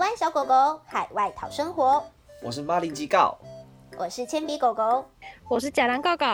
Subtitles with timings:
[0.00, 2.02] 湾小狗狗海外讨生活，
[2.42, 3.36] 我是马林吉告，
[3.98, 5.04] 我是铅笔狗狗，
[5.46, 6.24] 我是假狼狗狗，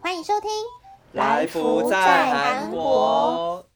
[0.00, 0.48] 欢迎收听
[1.14, 3.67] 来福在韩国。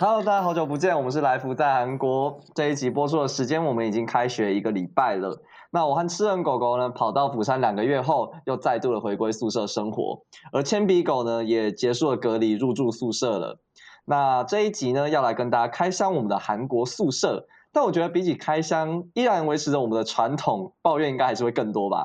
[0.00, 2.38] Hello，大家好久不见，我们是来福在韩国。
[2.54, 5.42] 这一集播出的时间，我们已经开学一个礼拜了。
[5.72, 10.22] 那我和吃人狗狗呢，跑到釜山两个月后，又再度的回归宿舍生活。
[10.52, 13.58] 而铅笔狗呢，也结束了隔离，入住宿舍了。
[14.04, 17.48] 那这一集呢，要来跟大家开箱我们的韩国宿舍。
[17.72, 22.04] 但我觉得比起开箱，依然维持着我们的传统，抱怨应该还是会更多吧。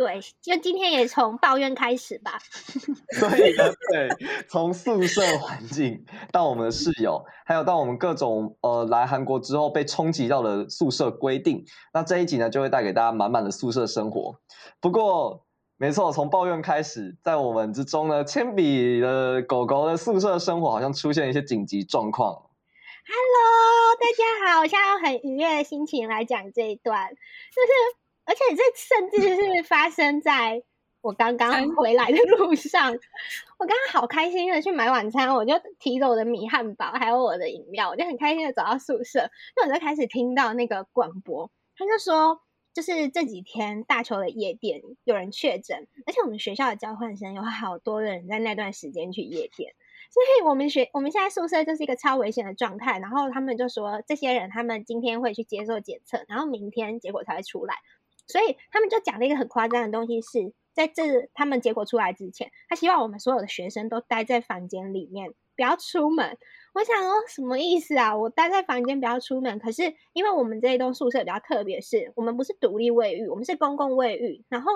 [0.00, 2.38] 对，就今天也从抱怨开始吧。
[3.18, 4.08] 所以呢，对，
[4.48, 14.40] 从宿舍环境到我们的室友，还有到我们各种呃来韩国之后被冲击到的宿舍规定，那这一集呢就会带给大家满满的宿舍生活。
[14.80, 15.44] 不过，
[15.76, 22.32] 没错，从抱怨开始，在我们之中呢，铅笔的狗狗的宿舍生活好像出现一些紧急状况。
[23.04, 27.99] Hello，大家好，我现在用很愉悦的心情来讲这一段，就是。
[28.30, 30.62] 而且这甚至是发生在
[31.00, 32.92] 我刚刚回来的路上，
[33.58, 42.40] 我刚刚好开心的去买晚餐，我就提着我的米汉堡，还有我的饮料，我就很开心的走到宿舍，那我就开始听到那个广播，他就说，
[42.72, 49.74] 就是这几天大邱的夜店有人确诊，而且我们学校的交换生有好多人在那段时间去夜店，
[50.10, 57.74] 所以我们学我们现在宿舍就是一个超危险的状态，然后他们就说，这些人他们今天会去接受检测，然后明天结果才会出来。
[58.30, 66.38] 所以他们就讲了一个很夸张的东西，是在这他们结果出来之前，他希望我们所有的学生都待在房间里面，不要出门。
[66.72, 68.16] 我想说什么意思啊？
[68.16, 74.72] 我待在房间不要出门，可是因为我们这一栋宿舍比较特别，是我们不是独立卫浴，我们是公共卫浴，然后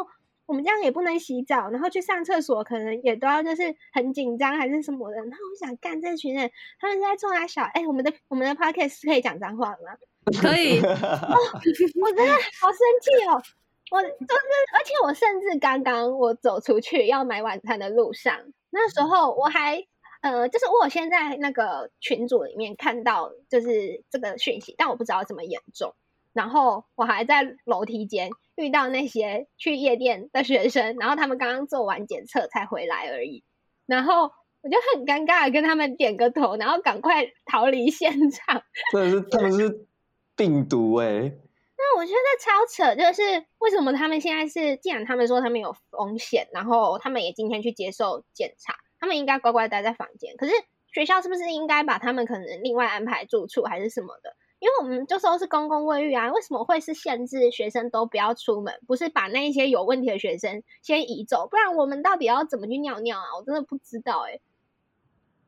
[0.47, 5.17] 我们这样也不能洗澡，然后去上厕所可能也都要就是很紧张还是什么的。
[5.17, 6.51] 然后我想干这群人，
[6.81, 7.63] 他们是在冲三小。
[7.63, 9.97] 哎，我们的我们的 podcast 可以讲脏话吗？
[10.41, 10.87] 可以，哦，
[12.01, 13.43] 我真的好生气哦！
[13.91, 14.15] 我就是，
[14.73, 18.41] 而且我甚至刚刚我走出去要买晚餐的路上，
[18.71, 19.85] 那时候我还
[20.23, 25.95] 呃，就是我现在那个群组里面看到就是这个讯息，但我不知道怎么严重。
[26.33, 33.45] 然后我还在楼梯间遇到那些去夜店的学生，然后他们刚刚做完检测才回来而已，
[33.87, 38.63] 然后我就很尴尬的跟他们点个头，然后赶快逃离现场。
[38.91, 39.87] 真的是，他们是。
[40.37, 41.07] 病毒哎、
[41.77, 50.37] 那我觉得超扯，就是为什么他们现在是，既然他们说他们有风险，然后他们也今天去接受检查，他们应该乖乖待在房间。
[50.37, 50.53] 可是
[50.93, 54.37] 学校是不是应该把他们可能另外安排住处还是什么的？
[54.61, 58.81] 因为我们就说是公共卫浴啊，为什么会是限制学生都不要出门？
[58.87, 63.37] 不是把那一些有问题的学生先移走，不然我们到底要怎么去尿尿啊？
[63.39, 64.41] 我真的不知道哎、欸，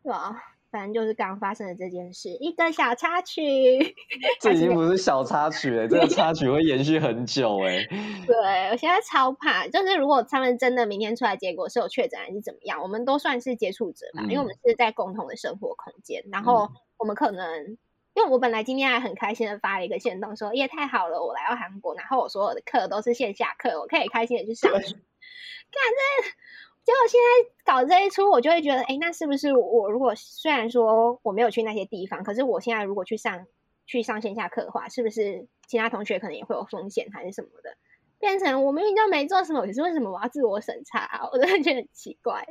[0.03, 0.56] 对吧？
[0.77, 3.41] 反正就是刚发生的这件事，一个小插曲。
[4.39, 7.83] 这已经 不是小插曲了，这个插曲会延续很久哎。
[8.29, 16.23] 对，我现在超怕，就是如果他们真的明天出来结果是有确诊还是怎么样，我们都算是接触者吧，嗯、因为我们是在共同的生活空间。
[16.31, 17.79] 然后我们可能，嗯、
[18.13, 24.71] 因为我本来今天还很开心的发了一个线动说，耶太好了，我来到韩国，然后我所有的课都是线下课，我可以开心的去上。
[24.71, 26.29] 看这。
[26.87, 33.45] 结果现在搞这一出，我就会觉得，哎，那是不是我如果虽然说我没有去那些地方，可是我现在如果去上
[33.87, 37.77] 去上线下课的话，是不是其他同学可能也会有风险还是什么的？
[38.21, 41.29] 变成我明明就没做什么，可是为什么我要自我审查？
[41.33, 42.47] 我真的觉得很奇怪。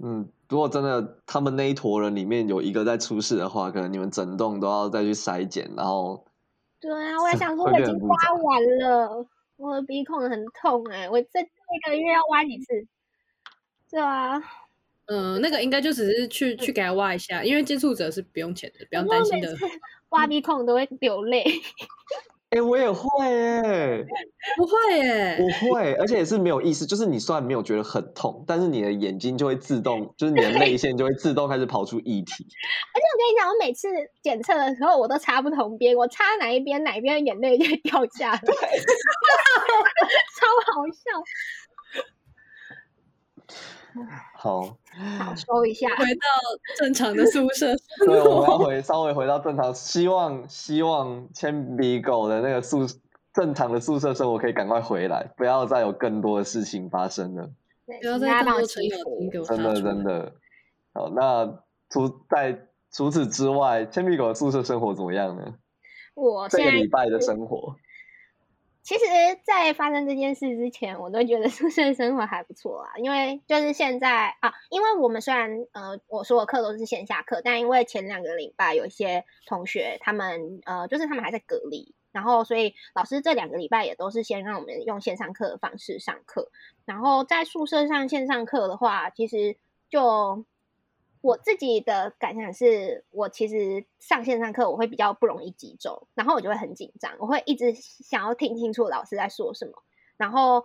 [0.00, 6.26] 嗯，如果真的他们那一坨人里面有一个在出事的话，可能你们整栋都要再去筛检，然后。
[6.78, 12.86] 对啊，我也想说，我已经挖完了，我的鼻孔很痛哎、我这一个月要挖几次？
[13.94, 14.42] 对啊，
[15.06, 19.56] 嗯，那个应该就只是去去给他挖一下，因为接触者是不用钱的，不用担心的。
[20.08, 21.44] 挖鼻孔都会流泪。
[22.50, 24.04] 哎、欸，我也会哎，
[24.56, 32.46] 不会哎，我会，而且也是没有意思，就是你虽然没有觉得很痛，但是你的眼睛就会自动，就是你的泪腺就会自动开始跑出液体。
[32.94, 33.88] 而且我跟你讲，我每次
[34.22, 38.38] 检测的时候，我都擦不同边，我擦哪一边，哪一边的眼泪就会掉下来，
[40.34, 41.22] 超好笑。
[44.36, 46.20] 好，好收一下，回到
[46.76, 48.06] 正常的宿舍生活。
[48.12, 52.86] 对，我们要回稍微回到正常，希望希望铅笔狗的那个宿
[53.32, 57.50] 正常的宿舍生活可以赶快回来，不要再有更多的事情发生了。
[57.86, 59.44] 不要再更多程咬金给我。
[59.44, 60.32] 真的真的。
[60.92, 61.46] 好，那
[61.90, 65.54] 除在除此之外，铅笔狗的宿舍生活怎么样呢？
[66.14, 67.74] 我这个礼拜的生活。
[68.84, 69.04] 其实，
[69.44, 72.92] 在发生这件事之前，我都觉得宿舍生活还不错啊。
[72.98, 86.50] 因为就是现在啊，因为我们虽然呃，我说的课都是线下课，但因为前两个礼拜有一些同学他们呃，就是他们还在隔离，然后所以老师这两个礼拜也都是先让我们用线上课的方式上课。
[86.84, 89.56] 然后在宿舍上线上课的话，其实
[89.88, 90.44] 就。
[91.24, 99.72] 我自己的感想是，我其实上线上课我会比较不容易集中，然后我就会很紧张，我会一直想要听清楚老师在说什么，
[100.18, 100.62] 然后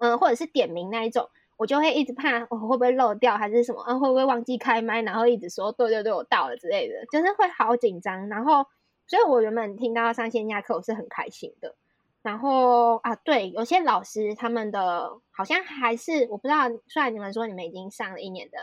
[0.00, 8.28] 嗯、或者是点名那一种，我就会一直怕我会不会漏掉还是什么，啊会不会忘记开麦，然后一直说对对对，我到了之类的，就是会好紧张。
[8.28, 8.66] 然后，
[9.06, 11.74] 所以我原本听到上线下课我是很开心的。
[12.20, 18.58] 然后啊，对，有些老师他们的好像还是我不知道，虽然你们说你们已经上了一年的。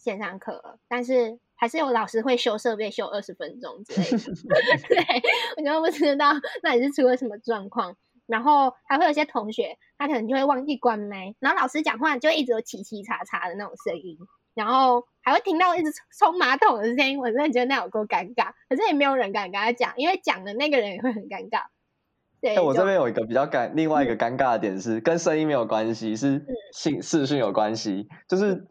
[0.00, 4.18] 线上课，但是还是有老师会修设备修二十分钟之类的。
[4.88, 5.22] 对，
[5.58, 6.32] 我就不知道
[6.62, 7.96] 那你是出了什么状况。
[8.26, 14.16] 然后还会有些同学，他可能就会忘记关麦，然后老师讲话就一直有叽叽喳喳的那种声音，
[14.54, 17.18] 然后还会听到一直冲马桶的声音。
[17.18, 21.62] 我真的觉得那有够尴尬，可是也没有人敢跟他讲，因为讲的那个人也会很尴尬。
[22.40, 28.64] 对，我这边有一个比较尴，另外一个尴尬的点是、嗯、跟声音没有关系，是信视讯有关系，就是。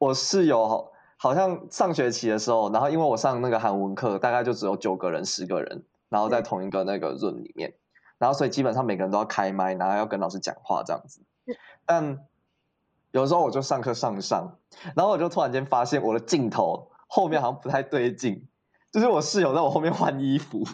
[0.00, 7.74] 我室友好像上学期的时候，然后因为我上那个韩文课，大概就只有九个人、十个人，然后在同一个那个 room 里面，
[8.16, 11.20] 然后所以基本上每个人都要开麦，然后要跟老师讲话这样子。
[11.84, 12.26] 但
[13.10, 14.56] 有时候我就上课上上，
[14.96, 18.48] 然后我就突然间发现我的镜头后面好像不太对劲，
[18.90, 20.64] 就是我室友在我后面换衣服。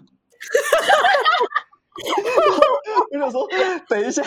[3.20, 3.48] 我就说
[3.88, 4.22] 等一下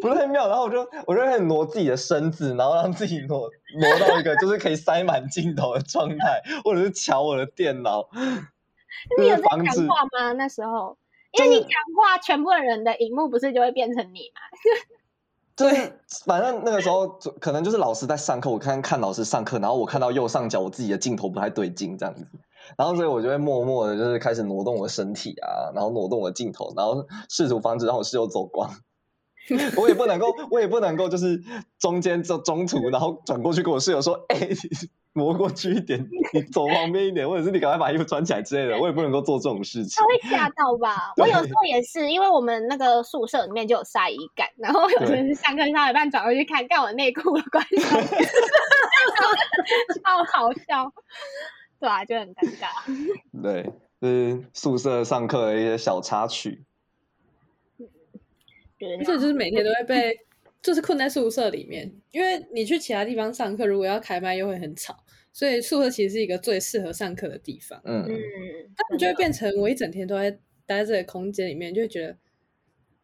[0.00, 3.48] 不太妙，然后我就我就开始挪自己的身子，然后让自己挪
[3.78, 8.08] 挪到一个就是可以塞满镜头的状态，或者是瞧我的电脑。
[9.18, 10.32] 你有在讲话吗？
[10.34, 10.96] 那时候，
[11.38, 14.40] 因为你讲话，全部的人的荧幕不是就会变成你吗？
[15.54, 15.92] 对，
[16.24, 17.06] 反正那个时候
[17.38, 22.26] 可能就是老师在上课，我看看老师上课，然后我看到右上角我自己的镜头不太对劲，这样子。
[22.78, 28.70] 然后，所以我就会默默的，就是开始挪动我身体啊，然后挪动我的镜头，然后试图防止让我室友走光。
[29.76, 31.42] 我也不能够，我也不能够，就是
[31.80, 34.56] 中间就中途，然后转过去跟我室友说：“哎、欸，
[35.14, 40.00] 挪过去一点，你走旁边一点，或者是你赶快把衣服穿起来之类的。”我也不能够做这种事情。
[40.00, 41.12] 他会吓到吧？
[41.18, 47.80] 我有时候也是，因为我们那个宿舍里面就有晒衣杆，然后有时候是上课上一半转过去看，看我内裤的关系，
[50.04, 50.92] 超好笑。
[51.82, 52.68] 对啊，就很尴尬。
[53.42, 56.64] 对，就是宿舍上课的一些小插曲。
[58.78, 60.16] 而且就是每天都会被，
[60.62, 64.96] 就是困在宿舍里面，因为你去其他地方上课，如果要开麦又会很吵，
[65.32, 67.80] 所以宿舍其实是一个最适合上课的地方。
[67.84, 68.14] 嗯嗯，
[68.76, 70.30] 但就会变成我一整天都在
[70.64, 72.16] 待在这个空间里面，就会觉得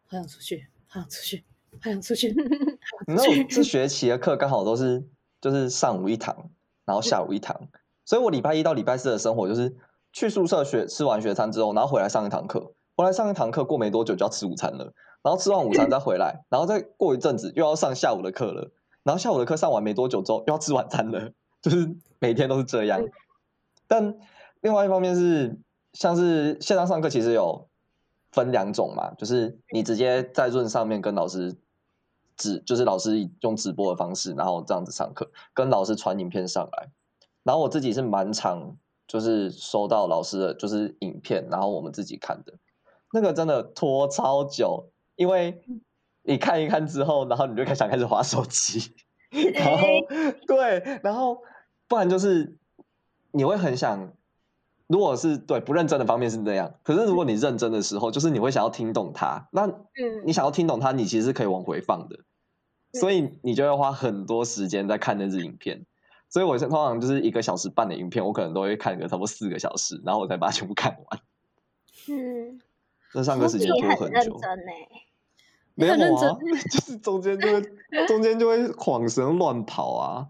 [0.05, 1.43] 好想出去，好想出去，
[1.81, 2.29] 好想出去。
[3.07, 5.03] 你知道我这学期的课刚好都是
[5.41, 6.49] 就是上午一堂，
[6.85, 7.57] 然后下午一堂。
[7.61, 7.78] 嗯
[8.09, 9.77] 所以我礼拜一到礼拜四的生活就是
[10.11, 14.91] 去宿舍学吃完学餐之后，然后回来上一堂课，回来上一堂课过没多久就要吃午餐了，
[15.21, 18.71] 然后吃完午餐再回来，然后再过一阵子又要上下午的课了，
[19.03, 22.99] 然后下午的课上完没多久之后又要吃晚餐了，就是每天都是这样。
[23.87, 24.17] 但
[24.61, 25.59] 另外一方面是，
[25.93, 27.67] 像是线上上课其实有
[28.31, 31.55] 分两种嘛，就是你直接在 Zoom 上面跟老师
[32.35, 36.89] 直，就是老师用直播的方式，然后这样子上课，跟老师传影片上来。
[37.49, 38.77] 然后我自己是蛮常，
[39.07, 42.53] 就是收到老师的就是影片，然后我们自己看的，
[43.11, 45.59] 那个真的拖超久，因为
[46.21, 48.91] 你看一看之后，然后你就开始想开始划手机，
[49.55, 49.87] 然后
[50.45, 51.39] 对，然后
[51.87, 52.55] 不然就是
[53.31, 54.13] 你会很想，
[54.85, 59.67] 如果是对不认真的方面是这样，可是如果你认真的时候，就是你会想要听懂它，那
[60.23, 62.19] 你想要听懂它，你其实是可以往回放的，
[62.99, 65.83] 所以你就要花很多时间在看那支影片。
[66.29, 71.21] 所以，我通常就是一个小时半的影片，我可能都会看个差不多四个小时，然后我才把它全部看完。
[72.07, 72.61] 嗯，
[73.11, 74.05] 这上课时间拖很久。
[74.05, 74.59] 很认真
[75.75, 76.37] 没有啊，
[76.69, 77.61] 就是中间就会
[78.05, 80.27] 中间就会晃神乱跑啊。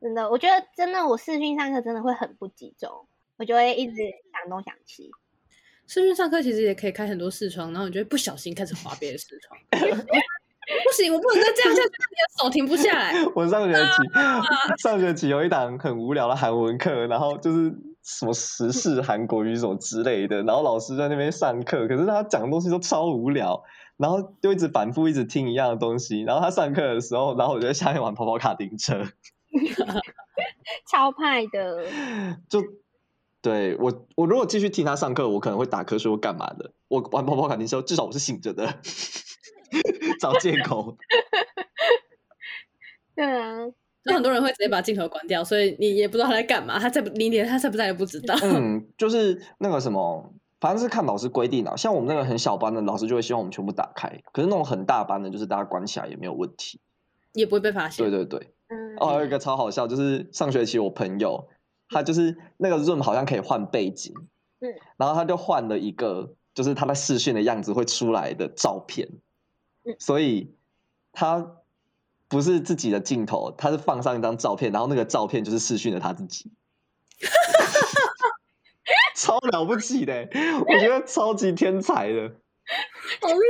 [0.00, 3.96] 真的，我觉得真的，我视讯上课真的会很不集中，我就会一直
[4.32, 5.10] 想东想西。
[5.86, 9.58] 视讯上课其实也可以开很多视窗，然后你就会不小心开始滑别的视窗。
[10.84, 13.12] 不行，我不能再这样下去，你的手停不下来。
[13.34, 14.40] 我上学期、啊、
[14.82, 23.62] 上学期有一堂很无聊的韩文课，然后就是什么时事韩国语什么之类的，然后老师在那边上课，可是他讲的东西都超无聊，
[23.96, 29.04] 然后就一直反复一直听一样的东西，然后他上课的时候，然后我就在下面玩跑跑卡丁车，
[30.90, 31.84] 超派的，
[32.48, 32.62] 就
[33.40, 36.72] 对我，我如果继续听他上课，我可能会打瞌睡或干嘛的。
[36.86, 38.66] 我玩跑跑卡丁车，至少我是醒着的，
[40.20, 40.96] 找借口。
[43.14, 43.58] 对啊，
[44.04, 46.78] 那很多人会直接把镜头关掉，所以你也不知道他在干嘛。
[46.78, 48.34] 他在你连他在不在也不知道。
[48.42, 51.76] 嗯， 就是那个什么，反正是看老师规定的。
[51.76, 54.08] 像我们那个很小班的老师，就会希望我们全部打开。
[54.32, 56.80] 可是那种很大班的，就是大家关起来也没有问题，
[57.34, 58.08] 也不会被发现。
[58.08, 58.96] 对对对，嗯。
[58.98, 61.48] 哦，还有一个超好笑，就是上学期我朋友。
[61.94, 64.14] 他就是那个 Zoom 好像可以换背景，
[64.60, 69.20] 嗯，然后他就换了一个，就是他在视讯的样子会出来的照片，嗯，
[69.98, 70.54] 所以
[71.12, 71.56] 他
[72.28, 76.50] 不是自己的镜头，他是放上一张照片，然后那个照片就是视讯的他自己，
[79.14, 80.28] 超了不起的，
[80.66, 82.28] 我觉得超级天才的，
[83.20, 83.44] 好厉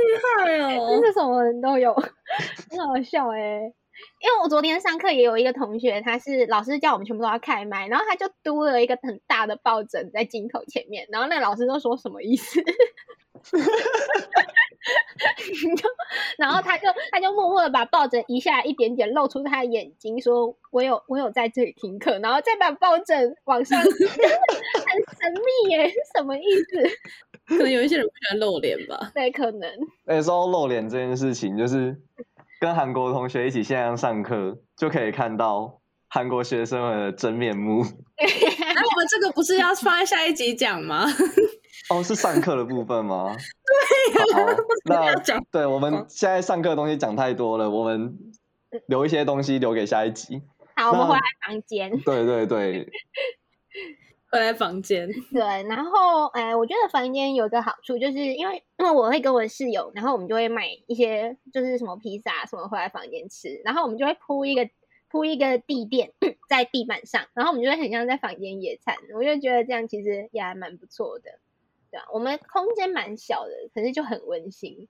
[0.45, 1.93] 害哦，真是什么人都有，
[2.69, 3.73] 很好笑哎。
[4.19, 12.59] 因为我昨天上课也有一个同学，他是老师叫我们全部都要开麦，然后他就嘟了一个很大的抱枕在镜头前面，然后那个老师都说什么意思？
[16.37, 23.97] 然后他就他就默默的把抱枕移下来一点点，露出他的眼睛，说我有我有在这里听课，然后再把抱枕往上， 很神
[25.65, 26.83] 秘耶，是什么意思？
[27.57, 29.11] 可能有一些人不喜欢露脸吧？
[29.13, 29.69] 对，可能。
[30.05, 31.95] 哎，说到露脸这件事情，就是。
[32.59, 37.83] 跟韩国同学一起线上上课，就可以看到韩国学生们的真面目。
[37.83, 41.05] 那我们这个不是要放在下一集讲吗？
[41.89, 43.35] 哦，是上课的部分吗？
[44.13, 45.43] 对呀、啊， 那讲。
[45.51, 48.17] 对，我们现在上课的东西讲太多了，我们
[48.87, 50.41] 留一些东西留给下一集。
[50.75, 51.91] 好，我们回来房间。
[52.01, 52.89] 对对对。
[54.31, 64.67] 回来房间，对，然后，哎，我觉得房间有一个好处，就是因为因为我会跟我的室友，然后我们就会买一些，就是什么披萨什么回来房间吃，然后我们就会铺一个
[65.07, 66.13] 铺一个地垫
[66.49, 71.29] 在地板上，然后我们就会很像在房间野餐，我就觉得这样其实也还蛮不错的，
[71.93, 74.87] 对啊，我们空间蛮小的，可是就很温馨，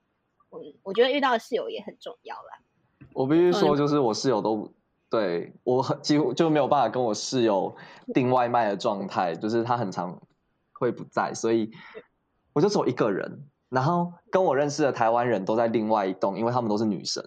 [0.52, 3.06] 嗯，我觉得遇到室友也很重要啦。
[3.12, 4.72] 我必须说，就是我室友都。
[5.10, 7.76] 对，我很几乎就没有办法跟我室友
[8.12, 10.18] 订外卖的状态，就是他很常
[10.72, 11.70] 会不在，所以
[12.52, 13.46] 我就只有一个人。
[13.68, 17.22] 然后跟我认识的台湾人都在另外一栋，因为他们都是女生，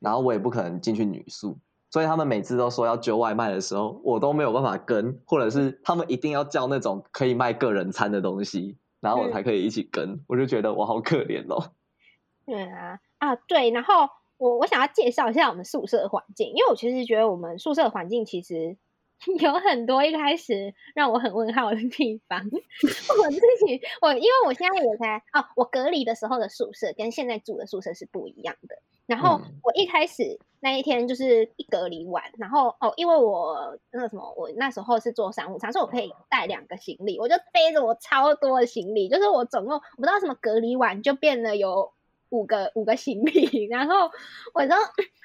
[0.00, 1.56] 然后我也不可能进去女宿，
[1.90, 10.24] 所以他们每次都说要揪外卖的时候，我都没有办法跟，或者是他们一定要叫那种可以卖个人餐的东西，然后我才可以一起跟。
[10.26, 11.72] 我就觉得我好可怜哦。
[12.46, 14.08] 对啊，啊对，然后。
[14.38, 18.76] 我我想要介绍一下我们宿舍的环境，因为我其实觉得我们宿舍的环境其实
[19.40, 22.40] 有很多一开始让我很问号的地方。
[22.44, 28.78] 我自己，我因为我现在也才哦，我隔离的时候的宿舍跟现在住的宿舍是不一样的。
[29.06, 41.92] 然后我一开始那一天就是一隔离完，然后哦，因为我那个什么，我那时候是做商务舱，所以我可以带两个行李，我就背着我超多的行李，就是我总共我不知道什么隔离完就变得有。
[42.30, 44.10] 五个五个行李， 然后
[44.54, 44.74] 我就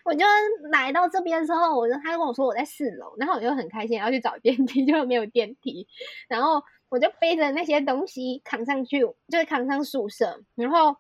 [0.06, 0.26] 我就
[0.72, 5.88] 来到这边之后，我就他跟我说我在四楼，然后我就很开心要去找电梯， 就没有电梯，
[6.28, 10.98] 然后我就背着那些东西扛上去，就是扛上宿舍，然后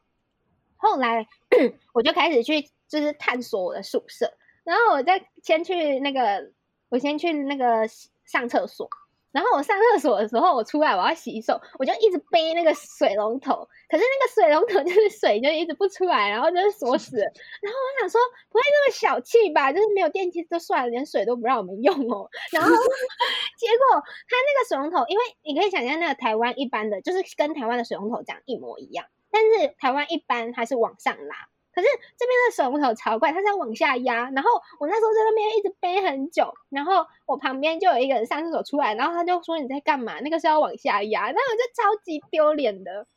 [0.75, 1.27] 后来
[1.93, 4.33] 我就开始去就是探索我的宿舍，
[4.63, 6.51] 然后我再先去那个
[6.89, 7.88] 我先去那个
[8.25, 8.89] 上厕所。
[9.33, 17.17] 然后我上厕所的时候，我出来我要洗手，我就一直背那个水龙头，可是那个水龙头 就是水就一直不出来，然后就是锁死。
[17.17, 19.73] 然后我想说，不会那么小气吧？
[19.73, 22.29] 就是没有电梯就算了，连水都不让我们用哦。
[22.51, 22.69] 然后
[23.57, 31.35] 结果它那个水龙头，因为你可以想象那个台湾一般的，就是跟台湾的水龙头长一模一样，但是台湾一般它是往上拉。
[31.74, 31.88] 可是
[32.18, 34.30] 这边的水龙头超怪，它是要往下压。
[34.30, 34.50] 然后
[34.80, 40.20] 我那时候在那边一直背很久，然后我旁边就有一个人上厕所出来，然后他就说，你在干嘛？
[40.20, 43.08] 那个是要往下压，那我就超级丢脸的。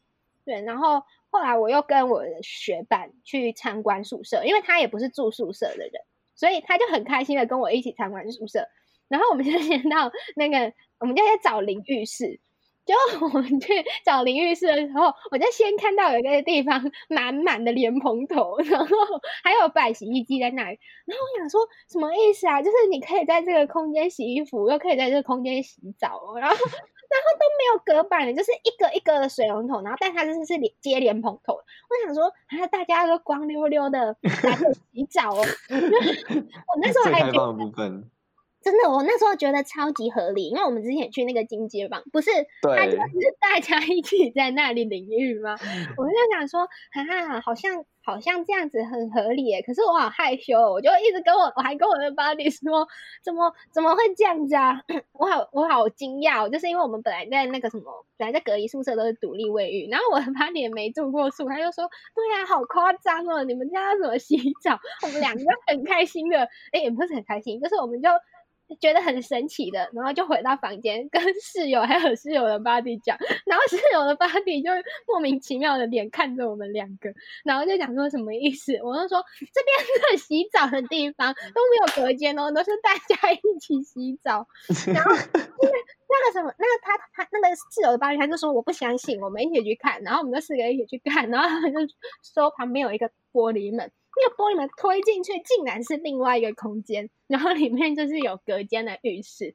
[0.44, 5.92] 对，然后后来我又跟我的学伴去参观宿舍，因为他也不是住宿舍的人，
[6.34, 8.66] 所以他就很开心的跟我一起参观宿舍。
[9.08, 12.40] 然后我们就先到那个，我们就在找淋浴室。
[12.86, 13.72] 就 我们去
[14.04, 18.96] 找淋浴室的时候，我就先看到有一个地方 满满的莲蓬头，然后
[19.42, 20.78] 还有摆洗衣机在那里。
[21.04, 22.62] 然后我想说，什么意思啊？
[22.62, 31.54] 就是你可以在这个空间洗衣服，又可以在这个空间洗澡，然后然后都没有隔板的，就是一个一个的水龙头，然后但它就是是接莲蓬头。
[31.54, 34.56] 我想说，啊，大家都光溜溜的来
[34.92, 35.44] 洗澡哦。
[35.70, 38.04] 我那时候还觉得。
[38.66, 42.30] 真的，我那时候觉得超级合理，因为我们之前去那个金街坊，不是，
[42.62, 45.54] 对，他就是大家一起在那里淋浴吗？
[45.96, 52.88] 我就想说，哈哈，好像好像这样子很合理耶，可是我好害羞，我就一直跟我，我还跟我的 buddy 说，
[53.22, 54.82] 怎么怎么会这样子啊？
[55.14, 64.76] 我好我好惊讶，就是因为我们本来在那个什么，本来在隔离宿舍都是独立卫浴，然后我的 buddy 也没住过宿，他就说，对呀、啊，好夸张哦，你们家怎么洗澡？
[65.04, 66.40] 我们两个很开心的，
[66.72, 68.10] 哎，也不是很开心，就是我们就。
[68.80, 74.70] 觉得很神奇的，然后就回到房间 跟室友还有室友的 body 讲， 然后室友的 body 就
[75.06, 77.12] 莫名其妙的脸看着我们两个，
[77.44, 78.72] 然后就讲说什么意思？
[78.82, 84.46] 我就说这边的洗澡的地方都没有隔间哦，都是大家一起洗澡。
[84.92, 85.72] 然后那个
[86.08, 91.78] 那个什么，那个他他那个室友的 body 他就说我不相信，我们一起去看，然后我们就四个一起去看，然后他就
[92.22, 93.90] 说旁边有一个玻璃门。
[94.16, 99.54] 那个玻璃门推进去，竟然是另外一个空间，然后里面就是有隔间的浴室。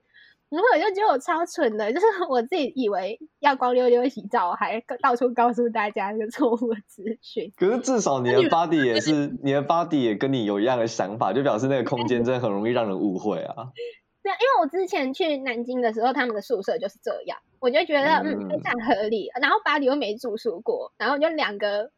[0.50, 7.50] 然后我就觉得我超蠢的，就是我自己以为要光溜溜洗澡，还到处告诉大家这个错误的资讯。
[7.56, 13.70] 可是至少你的 body 也是，你的 body 也跟你有一样的想法，就表示那个空间真的很容易让人误会啊。
[14.22, 19.32] 对，因为我之前去南京的时候，他们的宿舍就是这样，我就觉得嗯非常合理。
[19.42, 21.92] 然后 body 又没住宿过，然后就两个。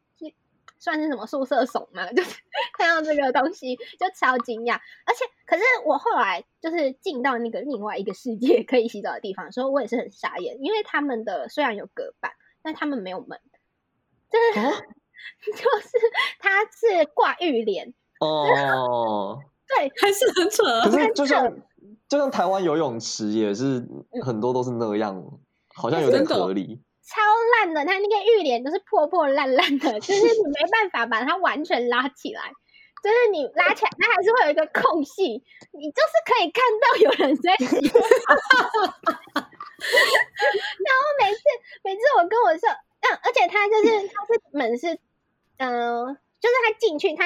[0.84, 2.06] 算是什么宿舍怂嘛？
[2.12, 2.42] 就是
[2.78, 4.74] 看到这个东西就超惊讶，
[5.06, 13.40] 而且可是我后来就是进到那个另外一个世界可以洗澡的地方的时候，我也是很傻眼，因为他们的虽然有隔板，但他们没有门，
[14.30, 14.74] 就是、哦、
[15.46, 15.98] 就是
[16.40, 20.64] 它是挂浴帘哦， 对，还是很扯。
[20.82, 21.50] 可是就像
[22.10, 23.88] 就像台湾游泳池也是
[24.22, 25.40] 很多都是那样，嗯、
[25.74, 26.82] 好像有点合理。
[27.06, 27.22] 超
[27.58, 32.52] 烂的，它那个浴帘都是破破烂烂的， 就是你没办法把它完全拉起来，
[33.04, 37.66] 就是你拉起来，它还是会有一个空隙，你就是可以看到有人在洗。
[39.86, 41.40] 然后每次
[41.84, 44.98] 每次我跟我说，嗯，而且它就是它是门是，
[45.58, 46.18] 嗯、呃。
[46.44, 47.24] 就是他进去，他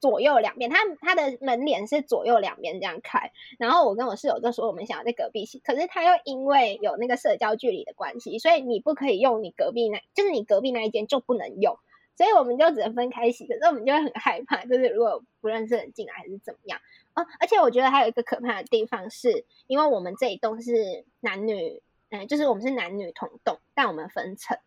[0.00, 3.30] 左右两边，他他的门帘是左右两边这样开。
[3.60, 11.78] 然后我跟我室友就说，我们想要在隔壁洗，可是他又因为有那个社交距离的关系，所以你不可以用你隔壁那，就是你隔壁那一间就不能用，
[12.16, 13.46] 所以我们就只能分开洗。
[13.46, 16.80] 可是我们就会很害怕，就是如果不认识人进来还是怎么样
[17.14, 17.24] 哦。
[17.38, 24.58] 而且我觉得还有一个可怕的地方是，因为我们这一栋是男女，嗯，就是我们是男女同栋，但我们分层。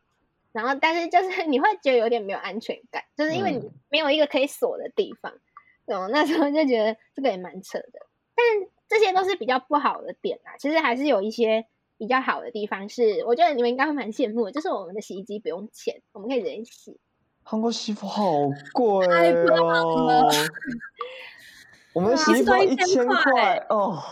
[0.59, 5.31] 然后，但是就是 你会觉得有点没有安全感，就是因为你没有一个可以锁的地方。
[5.85, 8.05] 嗯，嗯，那时候就觉得这个也蛮扯的。
[8.35, 8.45] 但
[8.87, 11.65] 这些都是比较不好的点啊，其实还是有一些
[11.97, 16.99] 比较好的地方是，是我觉得你们应该会蛮羡慕的，就是我们的洗衣机不用钱，我们可以直接洗。
[17.43, 18.23] 韩国洗衣服好
[18.73, 19.07] 贵
[19.57, 20.29] 哦，
[21.93, 24.03] 我们的洗衣服一千块哦。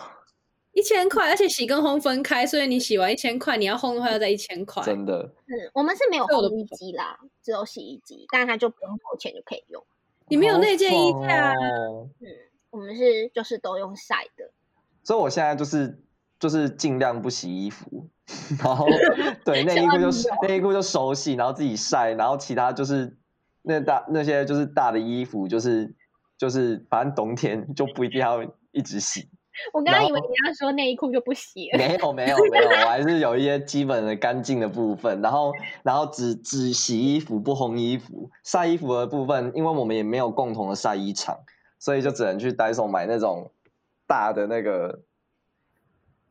[0.78, 4.84] 一千块，而且洗跟烘分开，所以你洗完一千块，你要烘的话要再一千块。
[4.84, 9.84] 真的，嗯，我们是没有烘衣机啦，只有洗衣机，但是它就不用付钱就可以用。
[10.28, 11.52] 你没有那件衣架？
[11.54, 12.30] 嗯，
[12.70, 14.52] 我们是就是都用晒的。
[15.04, 16.00] 所以我现在就是
[16.40, 18.08] 就是尽量不洗衣服，
[18.64, 18.86] 然后
[19.44, 20.10] 对内衣裤就
[20.48, 23.18] 内衣裤就手洗，然后自己晒，然后其他就是
[23.64, 25.96] 那大那些就是大的衣服，就是
[26.38, 29.28] 就是反正冬天就不一定要一直洗。
[29.74, 35.22] 我刚刚以为你要说内衣裤就不洗了，没有没有没有，我还是有一些基本的干净的部分。
[35.22, 35.52] 然后
[35.84, 41.38] 然后只只洗衣服不烘衣服，晒衣服的部分，因为我们也没有共同的晒衣场，
[41.80, 43.52] 所以就只能去 Daiso 买那种
[44.06, 45.02] 大的那个，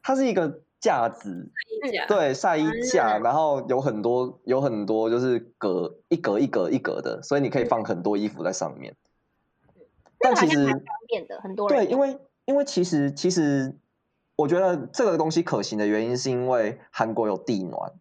[0.02, 1.50] 它是一个架子，
[2.08, 8.94] 对，晒衣架，然后有很多有很多就是格一格一格一格的，所以你可以放很多衣服在上面。
[10.18, 12.16] 但其实方便的，很多人对，因为。
[12.46, 13.76] 因为其实，其实
[14.36, 17.92] 我觉得这个东西可行的原因，是因为韩国有地暖，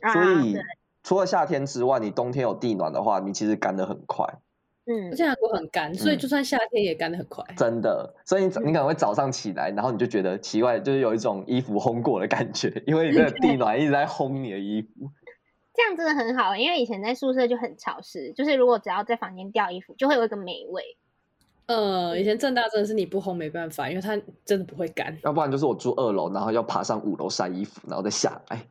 [0.00, 0.56] 啊、所以
[1.02, 4.24] 除了夏天之外，你冬天有地暖的话，你其实干的很快。
[4.86, 7.44] 嗯，而且韩国很干，所以就算夏天也干的很快。
[7.48, 14.88] 嗯、真的，所以你你可能会早上起来，然后你就觉得奇怪，就是有一种衣服烘过的感觉，因为你的地暖一直在烘你的衣服。
[15.74, 20.96] 这样真的很好，因为以前在宿舍就很潮湿，就是如果只要在房间掉衣服，就会有一个霉味。
[21.68, 25.16] 呃，以前正大真的是你不烘没办法，因为它真的不会干。
[25.22, 28.66] 要不然就是我住二楼，然后要爬上五楼晒衣服，然后再下来，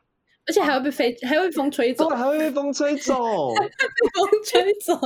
[0.48, 3.14] 而且还会被飞，还会被风吹走，对，还会被风吹走，
[3.54, 5.00] 被风吹走。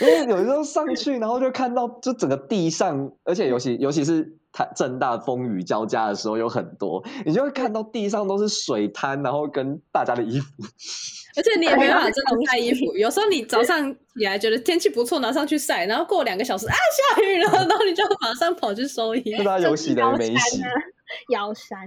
[0.00, 10.48] 因为有时候上去，然后就看到就整个地上，而且尤其尤其是它正大风雨交加的时候有很多，你就会看到地上都是水滩，然后跟大家的衣服。
[11.36, 19.36] 而且你也没办法真的 晒衣服，有时候你早上起来觉得天气不错，拿上去晒，然后过两个小时啊下雨了， 然后你就马上跑去收衣服。
[19.36, 20.62] 不知道有洗的没洗，
[21.32, 21.86] 腰山，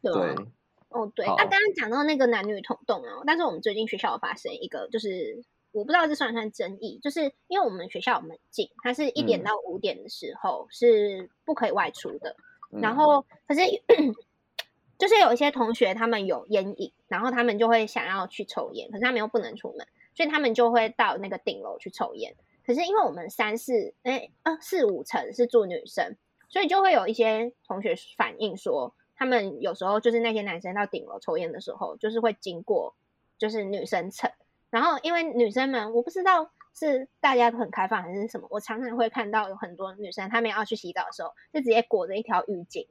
[0.00, 0.34] 对吧？
[0.34, 0.46] 对
[0.90, 1.26] 哦，对。
[1.26, 12.36] 那刚刚讲到那个男女同栋哦，但是我们最近学校有发生一个，就是我不知道这算不算争议，就是因为我们学校有门禁，它是一点到五点的时候是不可以外出的。
[12.72, 13.60] 嗯、然后可是
[14.98, 22.34] 就是有一些同学他们有烟瘾，然后他们就会想要去抽烟，可是他们又不能出门，所以他们就会到那个顶楼去抽烟。
[22.66, 26.16] 可是因为我们三四哎呃四五层是住女生，
[26.48, 28.94] 所以就会有一些同学反映说。
[29.20, 32.94] 他们有时候就是那些男生到顶楼抽烟的时候，就是会经过
[33.36, 34.30] 就是女生层，
[34.70, 42.86] 然后因为女生们我不知道是大家都很开放还是什么，我常常会看到有很多女生，她们要去洗澡的时候，就直接裹着一条浴巾，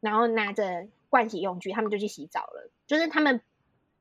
[0.00, 0.86] 然后拿着
[1.16, 2.70] 盥洗用具，他们就去洗澡了。
[2.86, 3.40] 就是他们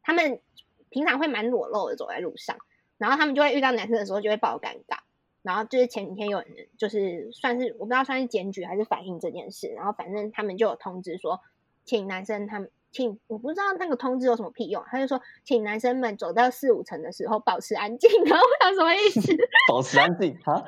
[0.04, 0.41] 他们
[0.89, 2.58] 平常会蛮裸露的走在路上，
[2.97, 4.99] 然后他们就会遇到男生的时候就会爆尴尬。
[5.41, 6.47] 然后就是前几天有人
[6.78, 11.41] 就是算是我不知道算是检举还是反映这件事，然后反正他们就有通知说。
[11.88, 18.10] 请男生他们，请我不知道那个通知有什么屁用，他就说，请男生们走到四五层的时候保持安静。
[18.25, 19.21] 然后我想什么意思？
[19.69, 20.65] 保持安静啊？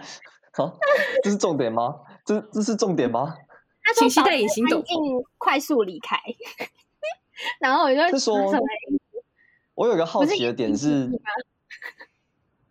[0.54, 0.78] 好，
[1.24, 2.02] 这是重点吗？
[2.24, 3.36] 这这是重点吗？
[3.88, 6.20] 他说保持安静，快速离开。
[7.60, 8.36] 然后我就说，
[9.74, 11.10] 我有个好奇的点是，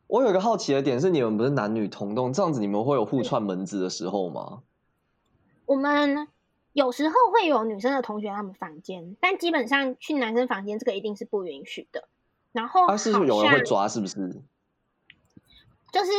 [0.06, 4.62] 我有个好奇的点是，你们不是男女同栋，这样子你们会有互串门子的时候吗？
[5.64, 6.28] 我们。
[6.72, 12.06] 有时候会有女生的同学他们房间，但基本上去男生房间这个一定是不允许的。
[12.52, 13.88] 然后，他是不是有人会抓？
[13.88, 14.14] 是不是？
[15.90, 16.12] 就是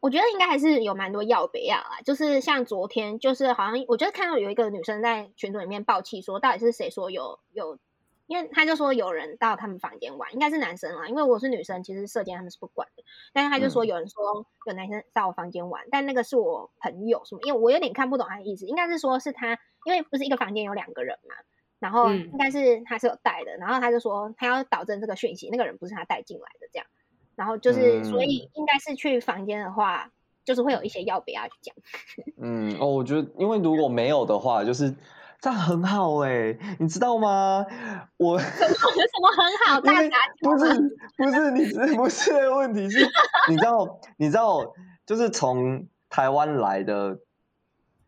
[0.00, 2.00] 我觉得应该还是有蛮多要不要啊。
[2.04, 7.78] 就是像昨天，就是好像我觉得看到有一个女生在群组里面爆气，说到底是谁说有有。
[8.26, 11.08] 因为他就说有人到他们房间玩，应该是男生啦。
[11.08, 13.02] 因为我是女生，其实射箭他们是不管的。
[13.32, 17.40] 但是他就说有人说有男生到我房间玩，嗯、但那个是我朋友什么？
[17.42, 21.34] 因为我有点看不懂他的意思，应该是说是他，因为不是一个房间有两个人嘛，
[21.80, 26.86] 然后应该是他是有带的，然后他就说他要导正这个讯息，那个人不是他带进来的这样。
[27.40, 30.10] 然后就是所以应该是去房间的话，
[30.44, 31.74] 就是会有一些要不要去讲。
[32.36, 34.94] 嗯哦，我觉得因为如果没有的话，就是。
[35.42, 37.64] 这样很好哎、欸，你知道吗？
[38.18, 39.80] 我什么， 什么很好？
[39.80, 40.10] 大家
[40.42, 43.08] 不是不是你不是问题是，
[43.48, 44.60] 你知道你知道，
[45.06, 47.20] 就是从台湾来的，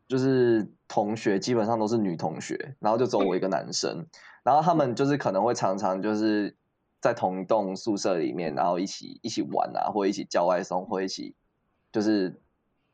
[0.07, 4.05] 就是同学基本上都是女同学，然后就只有我一个男生，
[4.43, 6.55] 然后他们就是可能会常常就是
[7.03, 11.35] 在同一栋宿舍里面，然后一起一起玩啊，或一起叫外送，或一起
[11.93, 12.41] 就是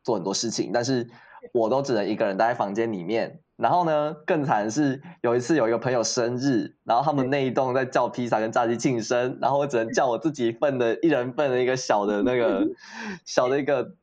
[0.03, 1.07] 做很多事情，但是
[1.53, 3.39] 我都只能一个人待在房间里面。
[3.55, 12.65] 然后呢，更惨的是有一次有一个朋友生日，然后他们那一栋在叫披萨跟炸鸡庆生，然后我只能叫我自己份的一人份的一个小的那个
[13.25, 13.95] 小的一个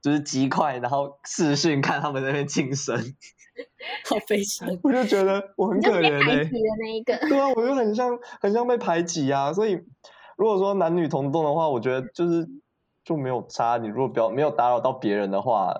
[0.00, 2.96] 就是鸡块，然后视讯看他们那边庆生，
[4.08, 9.80] 好悲伤，我就觉得我很可怜、欸、被排挤的那一个， 对啊，我就很像很像被排挤啊，所以
[10.36, 12.48] 如果说男女同栋的话，我觉得就是
[13.04, 15.72] 就没有差，你如果不要没有打扰到别人的话，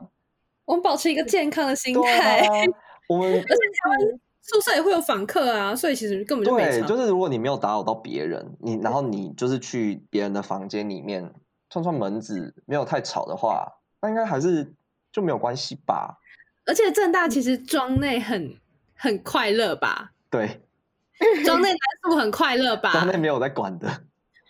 [0.64, 2.46] 我们保持一个健康的心态。
[3.08, 3.46] 我们而且
[3.82, 11.34] 他们宿舍也会有访客啊，所以其实根本就没对，就是如果你没有打扰到别人，你然后你就是去别人的房间里面
[11.68, 13.66] 串串门子，没有太吵的话，
[14.00, 14.74] 那应该还是
[15.12, 16.18] 就没有关系吧。
[16.66, 18.57] 而且正大其实庄内很
[18.96, 20.12] 很快乐吧？
[20.31, 20.61] 对，
[21.44, 22.92] 庄内男宿很快乐吧？
[22.92, 24.03] 庄内没有在管的。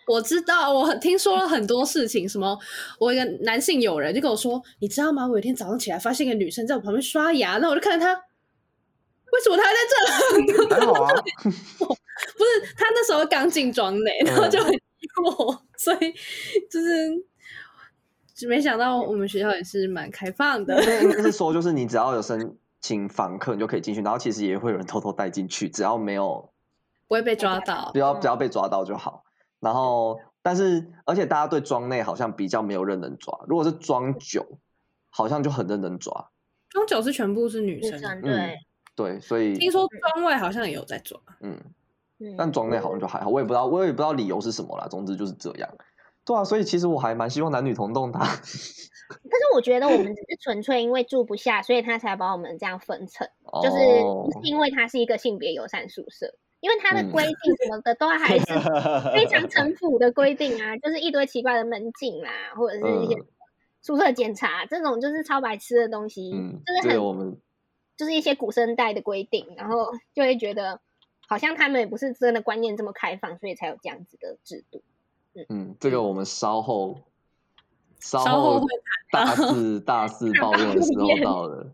[0.07, 2.57] 我知道，我听说了很多事情，什么
[2.99, 5.25] 我一个男性友人就跟我说，你知道吗？
[5.25, 8.13] 我有一天早上起来发现一个女生在我旁边刷牙，那我就看着她。
[9.31, 9.77] 为什么他还在
[10.69, 10.75] 这？
[10.75, 11.11] 还好啊，
[11.43, 16.13] 不是他那时候刚进庄内，然后就很疑惑，嗯、所以
[16.71, 17.09] 就是
[18.47, 20.75] 没想到我们学校也是蛮开放的。
[20.83, 26.51] 就是说，就是你只要有申请访客，你就可以进去，然后其实也会有人偷偷带进去，只要没有
[27.07, 29.23] 不会被抓到，不要不要被抓到就好。
[29.59, 34.45] 然后，但是而且大家对庄内好像比较没有认真抓，如果是庄九，
[35.09, 36.29] 好像就很认真抓。
[36.69, 38.33] 庄九是全部是女生，对。
[38.33, 38.57] 嗯
[38.97, 41.59] 对，所以听说庄外好像也有在抓，嗯，
[42.37, 44.87] 但庄内好像就还好，我也不知道，我也不知道理由是什么啦。
[44.87, 45.69] 总之就是这样，
[46.25, 48.19] 对啊，所以其实我还蛮希望男女同栋的。
[49.07, 53.77] 可是我觉得我们只是纯粹因为住不下，所以他才把我们这样分层，哦、就是
[54.43, 58.45] 因为它是一个性别友善宿舍，因为它的规定什么的都还是
[59.13, 63.15] 非常 城府的规定啊，就是一堆奇怪的门禁啦，或者是一些
[63.81, 67.37] 宿舍检查、嗯、这种就是超白痴的东西，嗯、就是很我们。
[67.97, 70.81] 就是一些古生代的规定，然后就会觉得
[71.29, 74.83] 好像他们也不是真的观念这么开放，所以才有这样子的制度。
[75.35, 77.01] 嗯，嗯，这个我们稍后
[77.99, 78.65] 稍后
[79.11, 81.73] 大四大四抱怨的时候到了。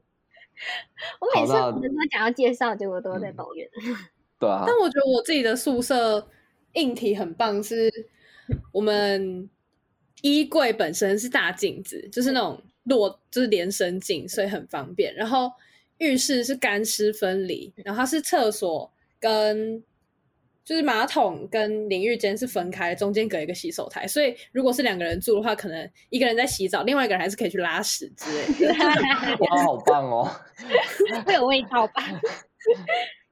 [1.20, 3.68] 我每次我们都讲要介绍，结果都在抱怨。
[3.84, 3.96] 嗯、
[4.40, 4.64] 对啊。
[4.66, 6.28] 但我觉得我自己的宿舍
[6.74, 7.92] 硬体很棒，是
[8.72, 9.50] 我们
[10.22, 15.14] 衣柜本身是大镜子，就是那种落就是连身镜，所以很方便。
[15.16, 15.52] 然后
[15.98, 19.84] 浴室是干湿分离，然后它是厕所跟。
[20.64, 28.74] 就是马桶跟淋浴间是分开，中间隔一个洗手台，所以如果是两个人住的话，可能一个人在洗澡，另外一个人还是可以去拉屎之类的。
[29.46, 30.30] 哇，好棒哦！
[31.26, 32.04] 会有味道吧？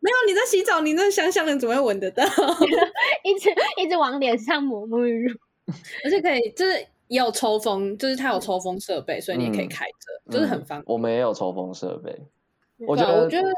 [0.02, 2.24] 没有，你在洗澡，你那香香的，怎么会闻得到？
[3.24, 5.38] 一直一直往脸上抹沐浴乳，
[6.04, 6.74] 而且可以就是
[7.10, 10.86] 也有抽风，就是它有抽风设备，所以你也可以开着，嗯、就是很方便。
[10.92, 12.18] 我们也有抽风设备，
[12.88, 13.50] 我觉得，我觉得，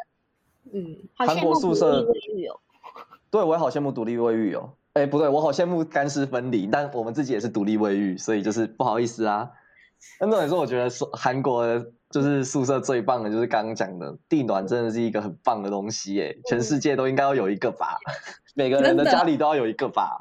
[0.73, 2.05] 嗯，韩国宿舍。
[3.31, 4.73] 对，我也好羡慕独立卫浴哦。
[4.93, 9.49] 哎，不对，我好羡慕干湿分离，但我们自己也是独立卫浴，所以就是不好意思啊。
[10.19, 17.97] 那重点是，我觉得说韩国的就是宿舍最棒的，就是刚刚讲的地暖，真的是一个很棒的东西哎，全世界都应该要有一个吧，
[18.53, 20.17] 每个人的家里都要有一个吧。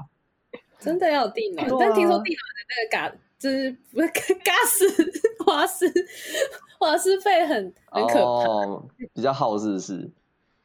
[0.79, 5.93] 真的要有地暖，但听说地暖的那个嘎，就是 不是嘎斯瓦斯
[6.79, 10.09] 瓦斯费很很可怕，哦，比较耗是不是？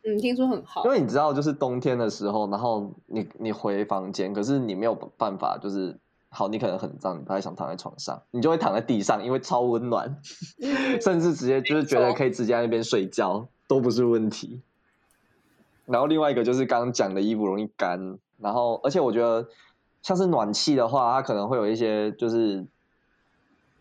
[0.08, 5.98] 嗯，听说很好，因为你知道，就是冬天的时候，然后你你回房间，可是你没有办法，就是
[6.30, 10.22] 好，你可能很脏，你不太想躺在床上，你就会躺在地上，因为超温暖，
[11.02, 14.62] 甚至直接就是觉得可以直接在那边睡觉都不是问题。
[15.88, 19.48] 然后另外一个就是刚刚讲的衣服容易干，然后而且我觉得
[20.04, 22.64] 像是暖气的话，它可能会有一些就是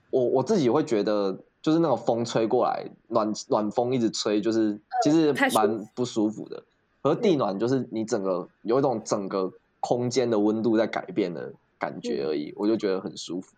[0.08, 1.38] 我我自己会觉得。
[1.64, 6.62] 就是那种风吹过来，暖暖风一直吹，就是其实蛮不舒服的。
[7.00, 9.50] 而地暖就是你整个有一种整个
[9.80, 13.54] 空间的温度在改变的感觉而已，我就觉得很舒服。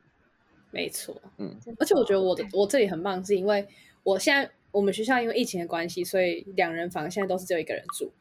[0.70, 3.66] 没错，嗯，而且我觉得我的我这里很棒，是因为
[4.04, 8.12] 我现在我们学校因为疫情的关系，所以两人房现在都是只有一个人住，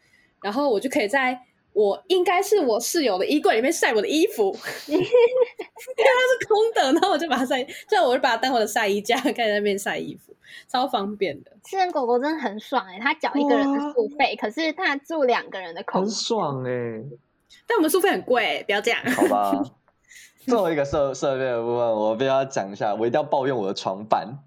[0.42, 1.40] 然后我就可以在。
[1.76, 4.46] 我应该是我室友的衣柜里面晒我的衣服，
[4.88, 10.34] 因为它是空的，然后我就把它晒，这样我就把它当我的晒衣架，可以在那边晒衣服，
[10.70, 11.52] 超方便的。
[11.66, 17.04] 私人狗狗真的很爽哎、欸，他缴一个人的宿费，可是它住两个人的空，很爽哎、欸。
[17.68, 19.00] 但我们宿费很贵、欸，不要这样。
[19.12, 19.62] 好吧，
[20.48, 24.40] 作为一个设设备的部分，我必须要讲一下，我一定要抱怨我的床板。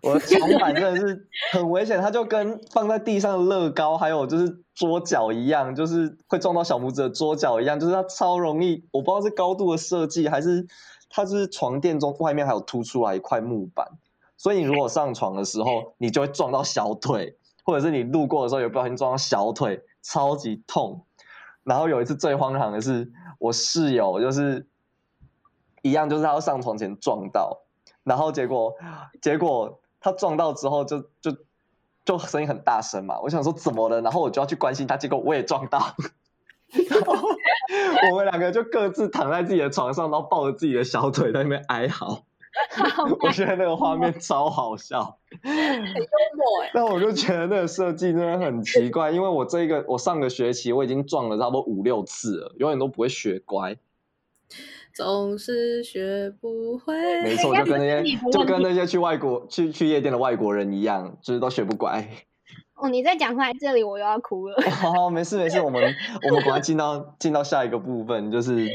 [0.00, 8.84] 我的床板真的是很危险，它就跟放在地上的乐高，还有就是桌角一样，就是会撞到小拇指的桌角一样，就是它超容易。
[8.90, 10.66] 我不知道是高度的设计，还是
[11.10, 13.86] 它是床垫中外面还有凸出来一块木板，
[14.36, 21.04] 所以你如果上床的时候，你就会撞到小腿，或者是你路过的时候有不小心撞到小腿，超级痛。
[21.64, 24.66] 然后有一次最荒唐的是，我室友就是
[25.82, 27.60] 一样，就是他要上床前撞到，
[28.02, 28.74] 然后结果
[29.20, 29.78] 结果。
[30.02, 31.36] 他撞到之后就就
[32.04, 35.94] 就声音很大声嘛，我想说怎么了，然后我就要去关心他，结果我也撞到，
[38.10, 42.24] 我们两个就各自躺在自己的床上，然后抱着自己的小腿在那边哀嚎。
[43.20, 46.70] 我觉得那个画面超好笑，很幽默哎。
[46.74, 53.76] 但我就觉得那个设计真的很奇怪，因为我这个我上个学期我已经撞了差不多五六次了，永远都不会学乖。
[54.94, 62.06] 总是学不会，没 错，就跟那些就跟那些去外国去去夜店的外国人一样，就是都学不乖。
[62.74, 64.56] 哦，你再讲出来，这里我又要哭了。
[64.70, 65.82] 好好，没事没事，我们
[66.28, 68.68] 我们赶快进到进到下一个部分，就是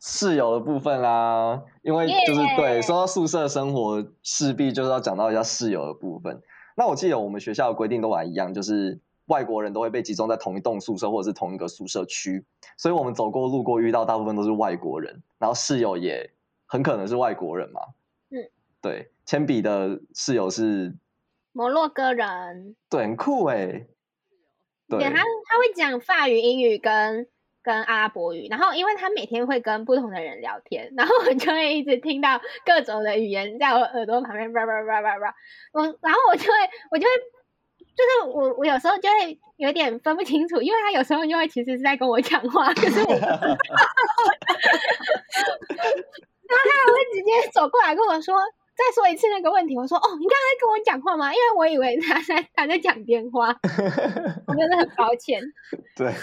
[0.00, 1.60] 室友的部分啦。
[1.82, 6.40] 因为就是对，说到宿舍生活，势必就是要讲到一下室友的部分。
[6.76, 9.00] 那我记得我们学校的规定都还一样，就是。
[9.26, 12.44] 外国人都会被集中在同一栋宿舍或者是同一个宿舍区，
[12.76, 16.28] 所以我们走过路过遇到大部分都是外国人，然后室友也
[16.66, 17.80] 很可能是外国人嘛。
[18.30, 20.94] 嗯，对，铅笔的室友是
[21.52, 23.86] 摩洛哥人，对，很酷哎、欸。
[24.88, 27.26] 对，他他会讲法语、英语跟
[27.62, 35.34] 跟阿拉伯语，然后因为他每天会跟不同的人聊天， 然后我就会一直听到各种的语言在我耳朵旁边叭叭叭叭叭，
[35.72, 36.52] 我然后我就会
[36.90, 37.10] 我就会。
[37.94, 43.20] 就是我，我有时候就会有点分不清楚，因为他有时候就会其实是在跟我讲话，可是我， 然
[46.58, 48.34] 后他还会直接走过来跟我说，
[48.74, 49.76] 再说一次那个问题。
[49.76, 51.32] 我说，哦，你刚才跟我讲话吗？
[51.32, 53.48] 因为我以为他在他在讲电话，
[54.46, 55.42] 我真的很抱歉。
[55.94, 56.14] 对，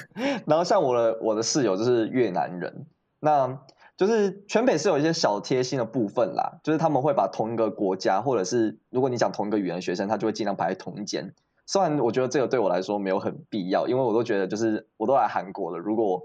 [0.47, 2.87] 然后像我的我的室友就是越南人，
[3.19, 3.59] 那
[3.95, 11.33] 就是全北是有一些小贴心的部分啦，就是他们会把同一个国家，或者是如果你讲同一个语言的学生，他就会尽量排在同一间。
[11.69, 16.19] 虽然我觉得这个对我来说没有很必要，因为我都觉得就是我都来韩国了，如果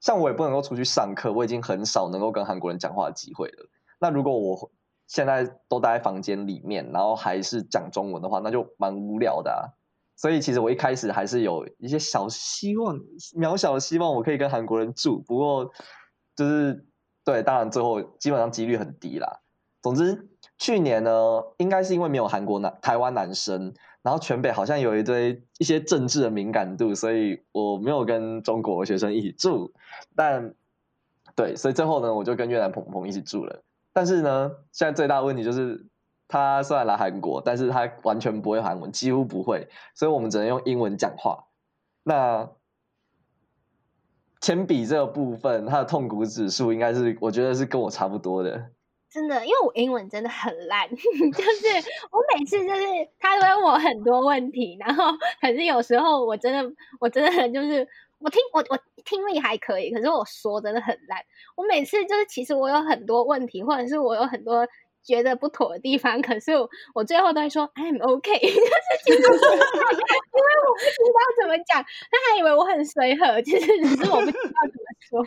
[0.00, 3.70] 像我也不能够出去上课，我已经很少能够跟韩国人讲话的机会了。
[3.98, 4.70] 那如果我
[5.06, 9.72] 现在都待在房间里面，然后还是讲中文的话，那就蛮无聊的啊。
[10.14, 12.94] 所以其实我一开始还是有一些小希望，
[13.34, 15.22] 渺小的希望，我可以跟韩国人住。
[15.22, 15.70] 不过
[16.36, 16.84] 就是
[17.24, 19.40] 对，当然最后基本上几率很低啦。
[19.80, 20.28] 总之
[20.58, 29.72] 去年呢，应该是因为没有韩国男台湾男生，然后全北好像有一堆一些政治的敏感度，所以我没有跟中国学生一起住。
[30.16, 30.54] 但
[31.36, 33.62] 对，所以最后呢，我就跟越南朋朋一起住了。
[33.92, 35.86] 但是呢，现在最大的问题就是，
[36.26, 41.44] 他虽然来韩国，但是他完全不会韩文，几乎不会，所以我们只能用英文讲话。
[42.02, 42.50] 那
[44.40, 48.71] 铅笔这个部分，他的痛苦指数应该是，我觉得是跟我差不多的。
[49.12, 52.82] 真的，因为我英文真的很烂， 就是 我每次就是
[53.20, 55.04] 他都问我很多问题，然后
[55.40, 57.86] 可是有时候我真的，我真的就是。
[58.24, 61.18] 我听我我听力还可以，可是我说真的很烂。
[61.56, 64.64] 我每次就是其实我有很多问题，或者是我有很多
[65.02, 68.60] 觉得不妥的地方，可是我，我最后都会说 I'm OK， 就是
[69.04, 75.26] 其实因为我不知道怎么讲，他还以为我很随和，其实只是我不知道怎么说，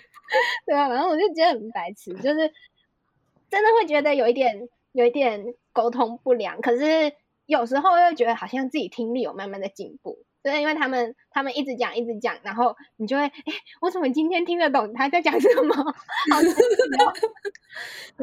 [0.66, 2.50] 对啊，然后我就觉得很白痴，就是
[3.50, 7.14] 真的会觉得有一点有一点沟通不良，可是
[7.46, 10.20] 有时候又觉得好像自己听力有慢慢的进步。
[10.42, 13.32] 对，因为他们他们一直讲一直讲，然后你就会，哎，
[13.82, 15.74] 我怎么今天听得懂他在讲什么？
[15.76, 15.92] 好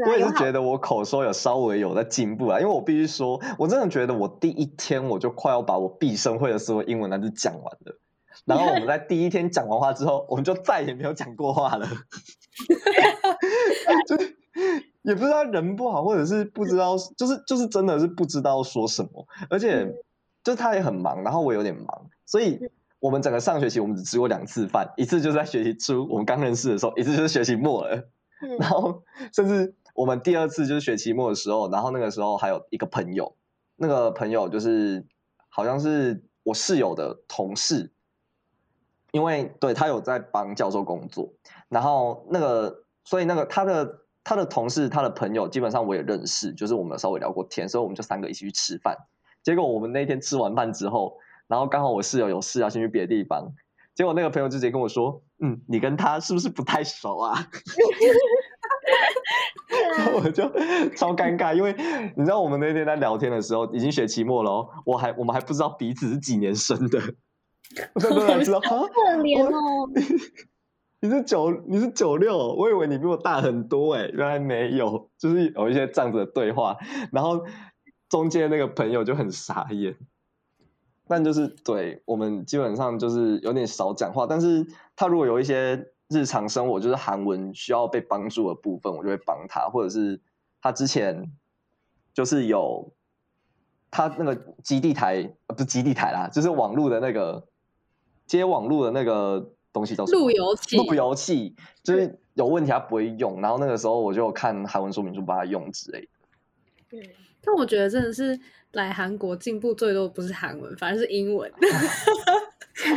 [0.07, 7.99] 我也是觉得我口说有稍微有在进步啊，因为我必须说，我真的觉得我第一天我就快要把我毕生会的所有英文单词讲完了，
[8.45, 11.89] 然后我们在第一天讲完话之后，我们就再也没有讲过话了，
[14.07, 14.17] 就
[15.03, 19.93] 也不知道人不好，或者是不知道，就是就是真的是不知道说什么，而且。
[20.45, 22.59] 就他也很忙，然后我有点忙，所以
[22.99, 28.09] 我们整个上学期我们只吃过两次饭，一次就是在学期初我们刚认识的时候，一次就是学期末了。
[28.41, 33.37] 嗯、然后甚至我们第二次就是学期末的时候，然后那个时候还有一个朋友，
[33.77, 35.07] 那个朋友就是
[35.49, 37.93] 好像是我室友的同事，
[39.13, 41.33] 因为对他有在帮教授工作，
[41.69, 48.97] 然后那个所以那个他的他的同事他的朋友基本上我也认识，就是我们稍微聊过天，所以我们就三个一起去吃饭。
[49.43, 51.17] 结果我们那天吃完饭之后，
[51.49, 53.53] 然后刚好我室友有事要先去别的地方，
[53.95, 57.49] 结果那个朋友就直接跟我说：“嗯，你跟他是不是不太熟啊？”
[59.99, 60.45] 然 后我就
[60.97, 61.75] 超尴尬，因为
[62.17, 67.01] 你知道我们那天在聊天的时候已经学期末了哦，我还我们还不知道彼此是几年生的，
[67.95, 68.61] 我真的不知道。
[68.61, 69.91] 好可怜哦！
[71.03, 76.79] 你是九你是九六，我以为你比我大很多哎，原来没有，就是有一些这样子的对话，
[77.13, 77.45] 然后。
[78.09, 79.97] 中间那个朋友就很傻眼，
[81.09, 84.27] 但就是对我们基本上就是有点少讲话。
[84.27, 90.21] 但是他如果有一些日常生活就是韩文需要被帮助的部分，我就会帮他，或者是
[90.61, 91.33] 他之前
[92.13, 92.93] 就是有
[93.91, 97.49] 他那个基地台，不是基地台啦，就是网络的那个
[98.27, 100.21] 接网络的那个东西叫什么？
[100.21, 100.77] 路由器。
[100.77, 106.09] 路由器就是有问题他不会用，然后那个时候我就看韩文说明书把它用之类的。
[106.91, 107.17] 对。
[107.45, 108.39] 但我觉得真的是
[108.71, 111.51] 来韩国进步最多不是韩文，反而是英文。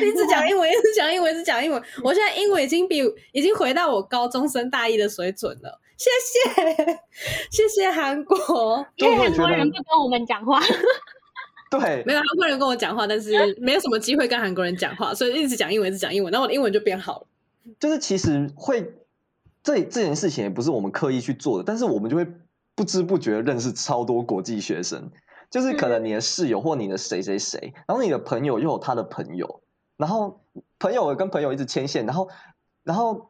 [0.02, 1.82] 一直讲英文，一直讲英文，一直讲英文。
[2.04, 5.82] 我现在英文已经比已经回到我高中生大一的水准了。
[5.98, 7.00] 谢谢，
[7.50, 8.86] 谢谢韩国。
[8.98, 10.62] 因为很多人不跟我们讲话。
[11.80, 17.28] 对，没有韩国人跟我讲话，但是没有什么机会跟韩国人讲话，所以一直讲英文，一直讲英文，然后我的英文就变好了。
[17.80, 18.94] 就是其实会
[19.64, 22.28] 这这件事情也不是我们刻意去做的，但是我们就会。
[22.78, 25.10] 不知不觉认识超多国际学生，
[25.50, 29.62] 就是可能你的室友或你的谁谁谁，然后你的朋友又有他的朋友，
[29.96, 30.42] 然后
[30.78, 32.28] 朋友跟朋友一直牵线，然后
[32.84, 33.30] 然后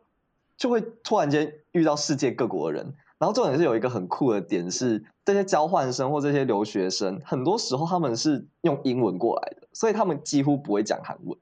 [0.57, 11.37] 就会突然间遇到世界各国的人，然后重点是有一个很酷的点是，这些交换生或这些留学生，很多时候他们是用英文过来的，所以他们几乎不会讲韩文，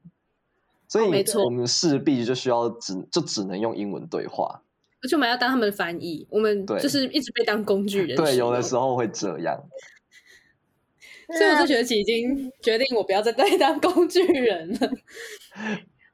[0.88, 1.04] 所以
[1.44, 4.62] 我们势必就需要只就只能用英文对话。
[5.02, 8.16] 而且我们要当他们的翻译，我们就是一直被当工具人。
[8.16, 9.62] 对，有的时候会这样。
[11.26, 14.90] 所以我这学期已经决定，我不要再再 当工具人了。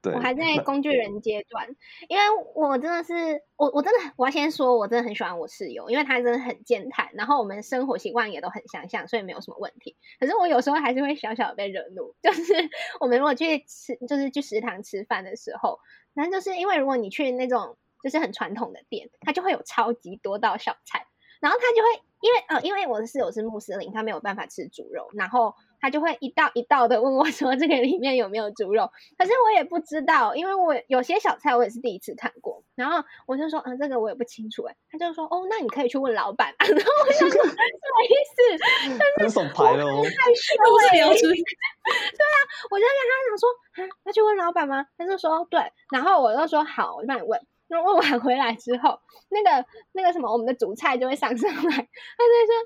[0.01, 1.67] 对，我还在工具人阶段，
[2.09, 2.23] 因为
[2.55, 9.95] 我真的是，我我真的我要先说，我真的很喜欢我室友，因为他真的很健谈，然后我们生活习惯也都很相像，所以没有什么问题。
[10.19, 12.53] 可是我有时候还是会小小的被惹怒，就是
[12.99, 15.79] 我们如果去吃，就是去食堂吃饭的时候，
[16.15, 17.77] 反正就是因为如果你去那种。
[18.03, 21.05] 就是很传统的店，它就会有超级多道小菜，
[21.39, 37.63] 然后他就会因为呃，因为我的室友是穆斯林，他没有办法吃猪肉，然后他就会一道一道的问我说这个里面有没有猪肉，可是我也不知道，因为我有些小菜我也是第一次看过，然后我就说嗯、呃，这个我也不清楚哎，他就说哦，那你可以去问老板， 然后我就说什么
[38.07, 38.99] 意思？
[39.19, 42.37] 很手牌了哦， 太羞了，对啊，
[42.69, 43.49] 我就跟他讲说
[43.83, 44.85] 啊，要去问老板吗？
[44.97, 45.59] 他就说对，
[45.91, 47.41] 然后我就说好，我就帮你问。
[47.73, 51.61] 那问完回来之后，那个那个什么，我们的主菜就会上上来。
[51.61, 51.87] 他就说：“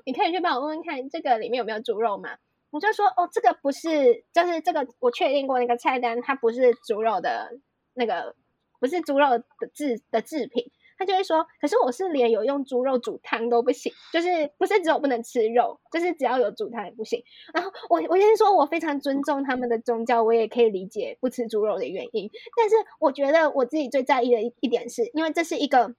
[0.04, 2.30] 你可以去帮我问问看，这个里面有没有猪肉吗？”
[2.70, 7.50] 我就说：“哦，这个不是，就是这个我确定过那个菜单，它不是猪肉的
[7.94, 8.34] 那个，
[8.80, 9.44] 不是猪肉的
[9.74, 10.64] 制的制品。”
[10.98, 17.22] 他就会说，可是我是连有用猪肉煮汤都不行，就是不是只有不能吃肉，就是只要有煮汤也不行。
[17.52, 22.30] 然后我我先说，我非常尊重他们的宗教，我也可以理解不吃猪肉的原因。
[22.56, 25.94] 但是我觉得我自己最在意的一一点是，因为这是一个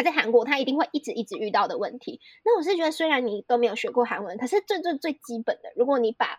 [0.00, 2.20] 他在韩国他一定会一直一直遇到的问题。
[2.42, 6.38] 那我是觉得，虽然你都没有学过韩文，可是最最最基本的，如果你把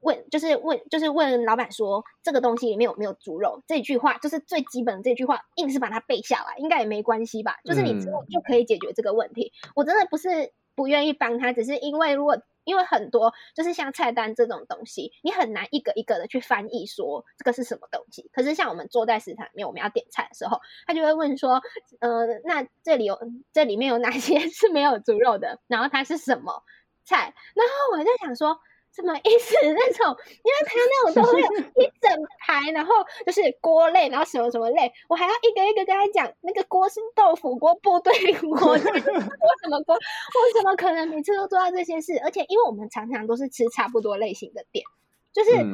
[0.00, 3.62] 问就是问就是问老板说这个东西里面有没有猪肉？
[3.66, 7.56] 这句话就是最基本的这句话，硬是把它背下来，应该也没关系吧？
[7.64, 9.52] 就是你之后就可以解决这个问题。
[9.66, 18.30] 嗯、我真的不是不愿意帮他，只是因为如果因为很多就是像菜单这种东西，你很难一个一个的去翻译说这个是什么东西。
[18.32, 21.62] 可是像我们坐在食堂里面，我们要点菜的时候，他就会问说，
[22.00, 23.18] 呃，那这里有
[23.52, 25.58] 这里面有哪些 是没有猪肉的？
[25.66, 26.62] 然后它是什么
[27.04, 27.34] 菜？
[27.54, 28.60] 然后我就想说。
[28.92, 29.54] 什么意思？
[29.72, 31.46] 那种，因为他那种都会有
[31.82, 32.10] 一整
[32.40, 32.92] 排，然后
[33.24, 42.18] 就是锅类，然后什么什么类，我还要一个一个跟他讲，那个锅是豆腐锅、部队锅、锅什么锅，我怎么可能每次都做到这些事？
[42.24, 44.84] 而且因为我们常常都是吃差不多类型的店，
[45.32, 45.66] 就是这些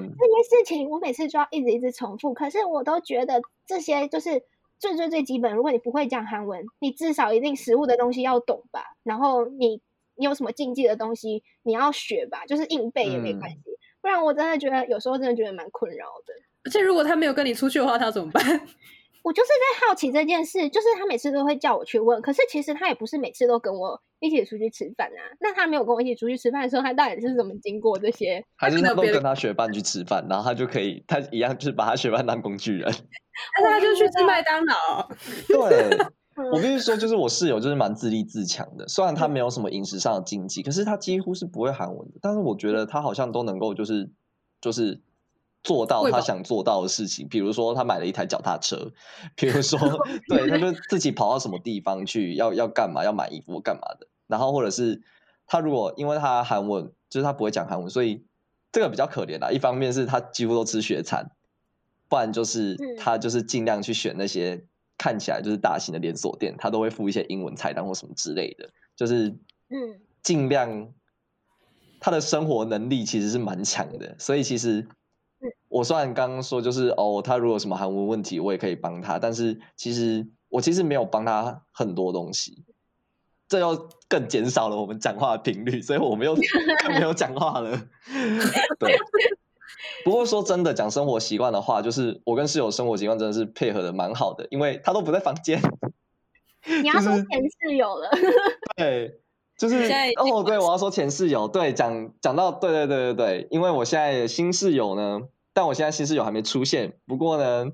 [0.49, 2.35] 事情，我每次就要一直一直重复。
[2.35, 4.43] 可是我都觉得这些就是
[4.79, 5.55] 最最最基本。
[5.55, 8.95] 如果你不会讲韩文，你至少一定食物的东西要懂吧？
[9.03, 9.81] 然后你。
[10.17, 13.57] 你有什么禁忌的东西，你要学吧，就是硬背也没关系。
[13.57, 16.35] 嗯、不然我真的觉得有时候真的觉得蛮困扰的。
[16.65, 18.43] 而且如果他没有跟你出去的话，他怎么办？
[19.23, 25.35] 我就是在好奇这件事，就是他每次都会叫我去问，可是其实他也不是每次都跟我一起出去吃饭啊。
[25.41, 28.45] 那他没有跟我一起出去吃饭的时候，他到底是怎么经过这些？
[28.57, 32.85] 还是他都跟他学伴去吃饭，然后他就可以，他一样就是把他学伴当工具人。
[33.61, 35.09] 但 是他就去吃麦当劳。
[35.49, 35.99] 对。
[36.53, 42.19] 我跟你说，就是我室友就是蛮自立自强的，虽然他没有什么饮食上的禁忌，可是他几乎是不会韩文的。
[42.21, 44.11] 但是我觉得他好像都能够就是
[44.61, 45.01] 就是
[45.63, 48.93] 做到他想做到的事情，比如说他买了一台脚踏车，
[49.35, 49.79] 比如说
[50.29, 54.07] 对，他就自己跑到什么地方去要要干嘛，要买衣服干嘛的。
[54.27, 55.01] 然后或者是
[55.47, 58.27] 他如果因为他韩文就是他不会讲韩文，所以
[58.73, 59.51] 这个比较可怜啦。
[59.51, 61.31] 一方面是他几乎都吃学餐，
[62.11, 64.67] 不然就是他就是尽量去选那些。
[64.99, 69.29] 看起来就是大型的连锁店，他都会附一些英文菜单或什么之类的，就是
[69.69, 70.93] 嗯，尽量
[72.01, 74.87] 他的生活能力其实是蛮强的，所以其实
[75.69, 82.65] 我虽然刚刚说就是哦，他如果有什么韩文问题，我也可以帮他，但是其实我其实没有帮他很多东西，
[83.49, 86.35] 这又更减少了我们讲话的频率，所以我们又
[86.83, 87.77] 更没有讲话了，
[88.79, 88.97] 对。
[90.05, 95.61] 不过说真的，讲生活习惯的话，就是我跟室友生活习惯真的是配合的蛮好的，因为他都不在房间。
[96.83, 97.25] 你要说前
[97.61, 98.11] 室友了，
[98.77, 99.21] 对，
[99.57, 99.85] 就是
[100.17, 105.21] 哦，对，我要说前室友，对，讲讲到对对对对对，因为我现在新室友呢，
[105.53, 107.71] 但我现在新室友还没出现，不过呢，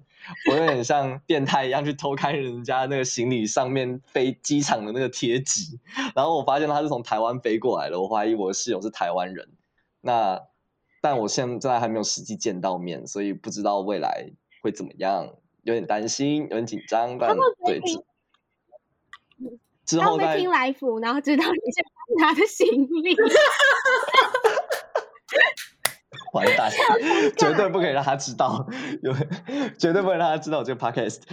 [0.50, 5.78] 我有点像变态一样去偷看人家那个行李上面飞机场的那个贴纸，
[6.14, 9.48] 然后我发现他是从台湾飞过来的，我怀疑我的室友是台湾人，
[10.00, 10.40] 那。
[11.02, 14.30] 但我现在还没有实际见到面，所以不知道未来
[14.62, 15.28] 会怎么样，
[15.64, 17.18] 有点担心，有点紧张。
[17.18, 17.36] 但
[17.66, 17.80] 对
[19.84, 21.84] 之后再听来福，然后知道你是
[22.18, 23.16] 他的行李，
[26.32, 26.70] 完蛋，
[27.36, 28.64] 绝对不可以让他知道，
[29.02, 29.12] 有
[29.76, 31.22] 绝对不可以让他知道这个 podcast。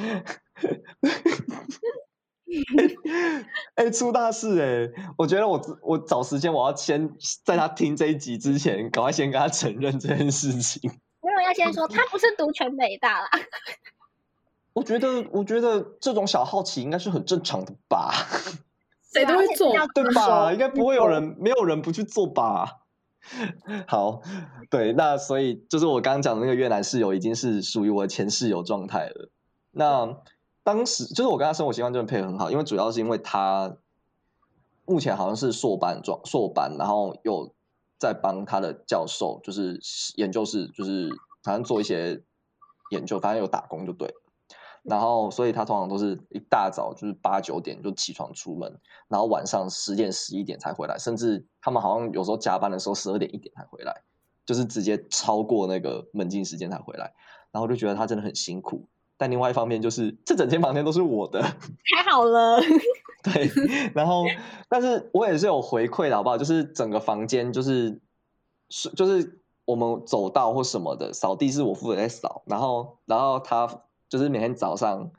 [3.79, 4.93] 哎、欸，出大事哎、欸！
[5.17, 7.09] 我觉得我我找时间，我要先
[7.45, 10.91] 在他听这一集之前，赶快先跟他承认这件事情。
[11.23, 13.29] 没有要先说，他不是读全美大啦。
[14.75, 18.13] 我觉得，我觉得这种小好奇应该是很正常的吧？
[19.13, 20.51] 谁都会做，对吧？
[20.51, 22.81] 应该不会有人，没有人不去做吧？
[23.87, 24.21] 好，
[24.69, 29.29] 对，那所以就是我刚刚讲的那个越南室友，已经是属于我的前室友状态了。
[29.71, 30.17] 那。
[30.63, 33.77] 当时就是我跟他生活习惯真的配合很好，因为主要是因为他
[34.85, 37.53] 目前好像是硕班状硕班，然后又
[37.97, 39.79] 在帮他的教授，就是
[40.15, 41.09] 研究室，就是
[41.43, 42.21] 反正做一些
[42.91, 44.13] 研究，反正有打工就对。
[44.83, 54.01] 然后所以他通常都是一大早就是八九点就起床出门，然后晚上十点十一点才回来，甚至他们好像有时候加班的时候十二点一点才回来，
[54.45, 57.13] 就是直接超过那个门禁时间才回来。
[57.51, 58.87] 然后就觉得他真的很辛苦。
[59.19, 61.41] 但另外一方面就是这整间房间都是我的，
[61.93, 62.57] 太好了。
[63.21, 63.51] 对，
[63.93, 64.23] 然后
[64.69, 66.37] 但是我也是有回馈的好不好？
[66.37, 67.99] 就是整个房间就是
[68.69, 75.11] 是就是我们走道或什么的扫地是我负责在扫，然后然后他就是每天早上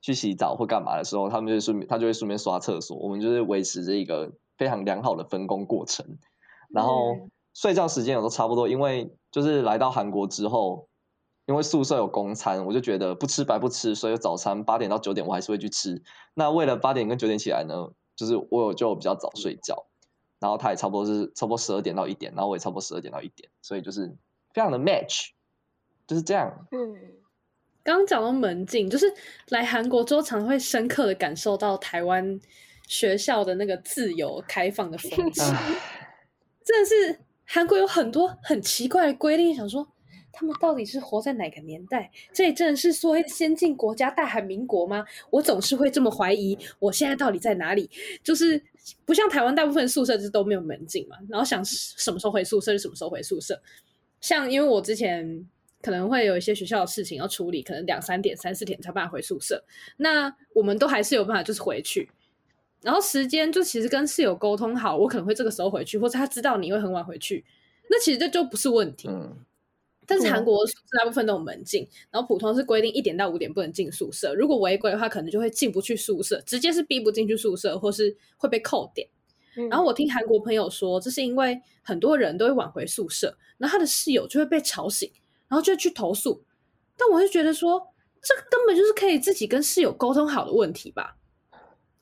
[0.00, 6.06] 去洗澡或干嘛的时候，他们就顺便他就会顺便刷厕所，我们就是维持着一个非常良好的分工过程。
[6.68, 7.16] 然后
[7.52, 10.86] 睡觉时间也都差不多，因为就是来到韩国之后。
[11.50, 16.00] 因为宿舍有公餐，我就觉得不吃白不吃，所以早餐八点到九点我还是会去吃。
[16.34, 19.84] 那为了八点跟九点起来呢，就是我有就比较早睡觉，
[20.38, 24.06] 然后他也差不多是差不多十二点到一点，然后我也差不多十二点到一点，所以就是
[24.54, 25.30] 非常的 match，
[26.06, 26.68] 就是这样。
[26.70, 26.94] 嗯，
[27.82, 29.12] 刚刚讲到门禁，就是
[29.48, 32.38] 来韩国之后，常会深刻的感受到台湾
[32.86, 35.40] 学校的那个自由开放的风气，
[36.64, 39.88] 真的是韩国有很多很奇怪的规定，想说。
[40.32, 42.10] 他们到底是活在哪个年代？
[42.32, 45.04] 这里真的是所谓的先进国家大韩民国吗？
[45.30, 46.56] 我总是会这么怀疑。
[46.78, 47.90] 我现在到底在哪里？
[48.22, 48.62] 就是
[49.04, 53.60] 不像台湾大部分宿舍就是都没有门禁嘛，然后想什么时候回宿舍就什么时候回宿舍。
[54.20, 55.46] 像因为我之前
[55.82, 59.64] 可能会有一些学校的事情要处理，可能两三点、三四点才办法回宿舍。
[59.96, 62.08] 那我们都还是有办法，就是回去。
[62.82, 67.44] 然后时间就其实跟室友沟通好，我可能会这个时候回去，或者他知道你会很晚回去，
[67.90, 69.08] 那其实这就不是问题。
[70.10, 79.06] 但是韩国宿舍大部分都有门禁，然后普通是规定一点到五点不能进宿舍，如果违规的话，可能就会进不去宿舍，直接是逼不进去宿舍，或是会被扣点。
[79.56, 85.08] 嗯、然后我听韩国朋友说，这是因为很多人都会晚回宿舍，然后他的室友就会被吵醒，
[85.46, 86.42] 然后就会去投诉。
[86.96, 87.80] 但我就觉得说，
[88.20, 91.18] 这根本就是可以自己跟室友沟通好的问题吧，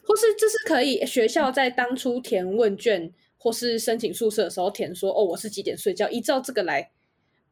[0.02, 6.90] 或是这是可以学校在当初填问卷或是申请宿舍的时候填说，哦，我是几点睡觉，依照这个来。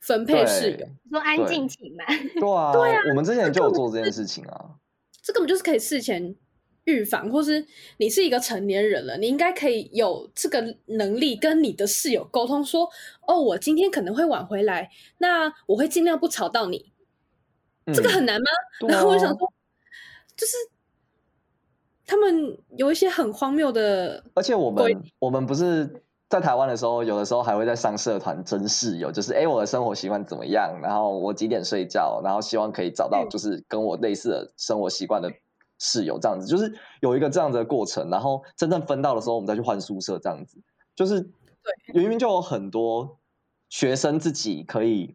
[0.07, 2.07] 分配室友，说安静起来。
[2.38, 4.76] 对啊， 对啊，我们之前就有做这件事情啊。
[5.20, 6.36] 这根本就是可以事前
[6.84, 12.88] 预防，或是你是一个成年人了，你应该可以有这个能力跟你的室友沟通说，
[13.26, 14.88] 哦，我今天可能会晚回来，
[15.18, 16.92] 那我会尽量不吵到你。
[17.86, 18.46] 嗯、这个很难吗？
[18.82, 19.52] 啊、然后我想说，
[20.36, 20.54] 就是
[22.07, 26.02] 他们有一些很荒谬的，而且我们我们不是。
[26.29, 30.77] 在台湾的时候，有的时候还会在上社团征室友，就是哎，我的生活习惯怎么样？
[30.83, 32.20] 然后我几点睡觉？
[32.24, 35.33] 然后希望可以找到就是跟我类似的生活习惯的
[35.79, 38.11] 室友，这样子就是有一个这样子的过程。
[38.11, 40.59] 然后真正分到的时候，我们再去换宿舍，这样子
[40.97, 43.18] 就是对，明明就有很多
[43.68, 45.14] 学生自己可以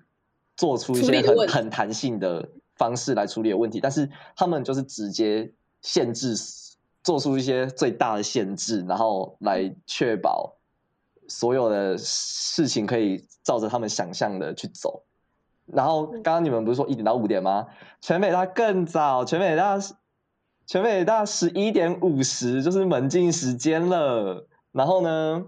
[0.56, 2.48] 做出一些很很弹性的
[2.78, 5.52] 方式来处理的问题，但是他们就是直接
[5.82, 6.36] 限制，
[7.04, 10.56] 做出一些最大的限制，然后来确保。
[11.32, 15.04] 所有的事情可以照着他们想象的去走，
[15.66, 17.66] 然后刚刚你们不是说一点到五点吗？
[18.02, 19.80] 全美大更早，全美大
[20.68, 24.46] 全美大十一点五十就是门禁时间了。
[24.74, 25.46] 然后呢，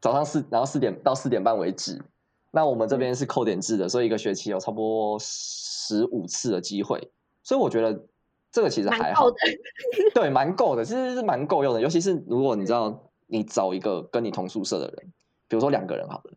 [0.00, 2.02] 早上四，然后四点到四点半为止。
[2.50, 7.10] 那我们这边是扣点制的，所以一个学期有差不多十五次的机会。
[7.42, 8.06] 所以我觉得
[8.50, 9.26] 这个其实还好，
[10.14, 11.80] 对，蛮够的，其实是蛮够用的。
[11.80, 12.98] 尤其是如果你知道。
[13.32, 15.10] 你找一个跟你同宿舍的人，
[15.48, 16.34] 比如说两个人好了，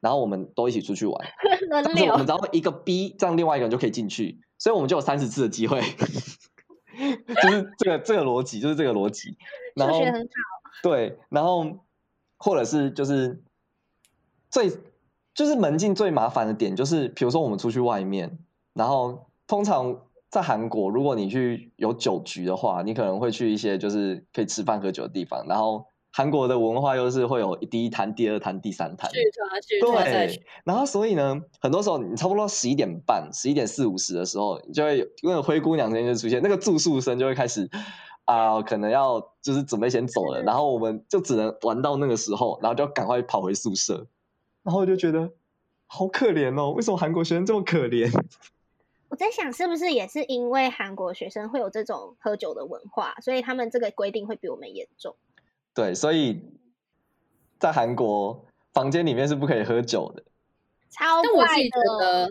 [0.00, 1.26] 然后我们都一起出去玩，
[1.72, 5.80] 但是我们只要一个 B，这样另外一个人就可以进去，所以我们就有三十次的机会，
[7.42, 9.38] 就是这个这个逻辑，就是这个逻辑。
[9.74, 9.98] 然后
[10.82, 11.78] 对，然后
[12.36, 13.42] 或者是就是
[14.50, 14.70] 最
[15.34, 18.38] 就是门禁最麻烦的点，就是比如说我们出去外面，
[18.74, 25.86] 然后通常在韩国，如果你去有酒局的话，你可能会去一些就是可以吃饭喝酒的地方，然后。
[26.16, 37.68] 韩国的文化又是会有第一摊、第二摊、第三摊，对，然后所以呢，很多时候你差不多十一点半、十一点四五十的时候，你就会有那个灰姑娘声音就出现，那个住宿生就会开始
[38.24, 44.06] 啊、呃，可能要就是准备先走了，然后我们就只能玩到那个时候，然后就赶快跑回宿舍，
[44.62, 45.30] 然后我就觉得
[45.86, 48.10] 好可怜哦，为什么韩国学生这么可怜？
[49.10, 55.14] 我在想，是不是也是因为韩国学生会有这种喝酒的文化，所以他们这个规定会比我们严重。
[55.76, 56.40] 对，所以
[57.60, 60.22] 在韩国房间里面是不可以喝酒的，
[60.88, 61.28] 超怪的。
[61.28, 62.26] 但我自己觉得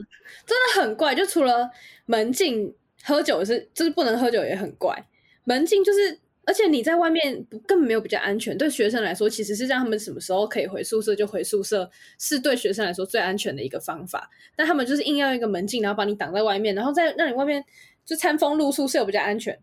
[0.47, 1.69] 真的很怪，就除了
[2.07, 2.73] 门禁
[3.03, 5.05] 喝酒是，就是不能喝酒也很怪。
[5.43, 8.57] 门禁就是，而且你在外面根本没有比较安全。
[8.57, 11.87] 对学生来说，其实是让他们什么时候可以回宿舍就回宿舍，
[12.17, 14.27] 是对学生来说最安全的一个方法。
[14.55, 17.63] 但他们就是硬要一个门禁，然后把你挡在外面，然后再让你外面
[18.03, 19.59] 就餐风露宿舍有比较安全。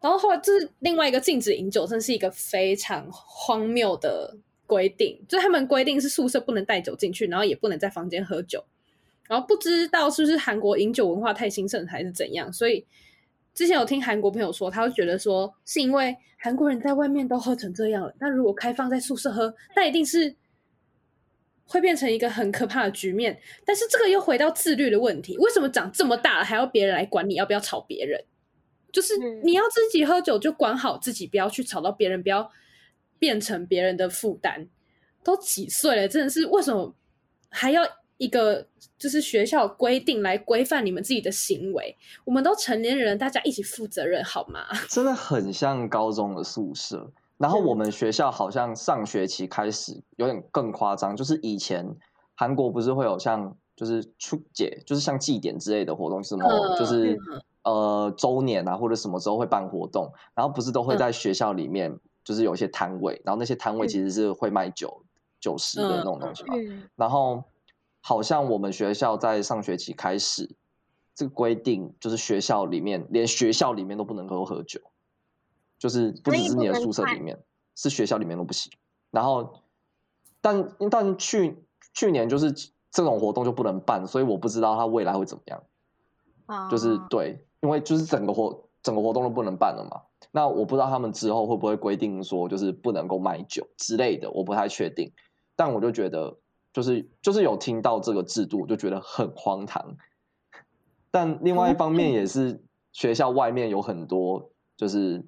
[0.00, 4.36] 然后后来就是另外一个禁止饮酒，真是一个非常荒谬的
[4.66, 8.64] 规定，就他们规定是宿舍不能带酒进去，然后也不能在房间喝酒。
[9.26, 12.86] 然后不知道是不是韩国饮酒文化太兴盛还是怎样，所以
[13.52, 20.34] 之前有听韩国朋友说，他会觉得说是因为韩国人在外面都喝成这样了，那如果开放在宿舍喝，那一定是
[21.66, 23.38] 会变成一个很可怕的局面。
[23.66, 28.24] 但是这个又回到自律的问题，为什么长这么大了还要别人来管你要不要吵别人？
[28.90, 29.14] 就是
[29.44, 32.50] 你要自己喝酒就管好自己，不要去吵到别人，不要
[33.18, 34.66] 变成别人的负担。
[35.22, 36.94] 都几岁了，真的是为什么
[37.50, 37.82] 还要
[38.16, 38.66] 一个
[38.98, 41.94] 就是学校规定来规范你们自己的行为？
[42.24, 44.64] 我们都成年人，大家一起负责任好吗？
[44.88, 47.10] 真的很像高中的宿舍。
[47.36, 51.94] 然后我们学校好像上学期开始有点更夸张，就是以前
[52.34, 57.18] 韩国不是会有像就是出节，就是像祭典之类的活动，什么就是。
[57.68, 61.94] 嗯呃，周年啊，或者什么时候会办活动，然后不是都会在学校里面，
[62.24, 65.02] 就是有一些摊位，嗯、然后那些摊位其实是会卖酒、
[65.40, 66.54] 酒、嗯、食的那种东西嘛。
[66.56, 67.44] 嗯、然后
[68.00, 70.48] 好像我们学校在上学期开始，
[71.14, 74.80] 这个规定就是学校里面连学校里面都不能够喝酒，
[75.78, 77.38] 就是不只是你的宿舍里面，
[77.74, 78.72] 是学校里面都不行。
[79.10, 79.62] 然后，
[80.40, 81.62] 但但去
[81.92, 82.52] 去年就是
[82.90, 85.62] 这种活动就不能办，所以我不知道他未来会怎么样。
[86.46, 87.44] 啊、就是对。
[87.60, 95.12] 因为就是整个活整个活动都不能办了嘛，那我不知道他们之后会不会规定说就是不能够卖酒之类的，我不太确定。
[95.56, 96.36] 但我就觉得
[96.72, 99.96] 就是就是有听到这个制度，我就觉得很荒唐。
[101.10, 105.26] 但另外一方面也是学校外面有很多就是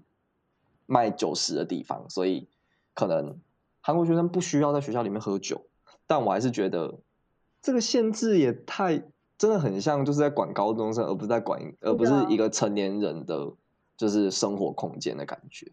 [0.86, 2.48] 卖酒食的地方，所以
[2.94, 3.40] 可能
[3.80, 5.66] 韩国学生不需要在学校里面喝酒。
[6.06, 7.00] 但我还是觉得
[7.60, 9.02] 这个限制也太。
[9.40, 13.50] 真的很像，就是在管高中生，而不是在管，而不是一个成年人的，
[13.96, 15.66] 就是生活空间的感觉。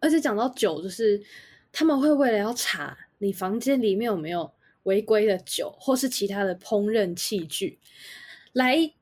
[0.00, 1.22] 而且讲到酒，就是
[1.72, 4.52] 他们会为了要查你房间里面有没有
[4.82, 7.78] 违规的酒，或是其他的烹饪器具，
[8.52, 8.92] 来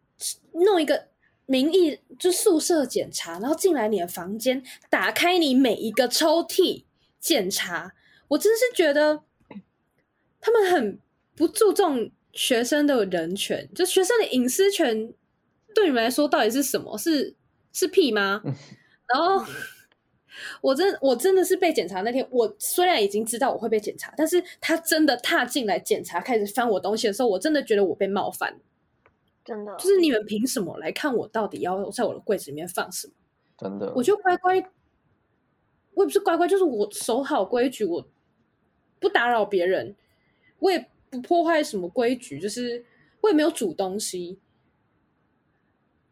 [0.53, 1.09] 弄一个
[1.47, 6.85] 名义，就宿舍检查，然后进来你的房间，打开你每一个抽屉
[7.19, 7.95] 检查。
[8.29, 9.25] 我真的是觉得
[10.41, 11.01] 他们很
[11.35, 12.13] 不注重。
[12.39, 15.13] 学生的人权，就学生的隐私权，
[15.75, 16.97] 对你们来说到底是什么？
[16.97, 17.35] 是
[17.73, 18.41] 是屁吗？
[19.13, 19.45] 然后
[20.61, 28.61] 我真我真的是被检查那天，我虽然已经知道我会被检查，但是他真的踏进来检查，开始翻我东西的时候，我真的觉得我被冒犯。
[29.45, 33.15] 真的，就是你们凭什么来看我到底要在我的柜子里面放什么？
[33.59, 34.65] 真的，我就乖乖，
[35.95, 38.09] 我也不是乖乖，就是我守好规矩，我
[39.01, 39.97] 不打扰别人，
[40.61, 40.89] 我也。
[41.11, 42.85] 不破坏什么规矩，就是
[43.21, 44.39] 我也没有煮东西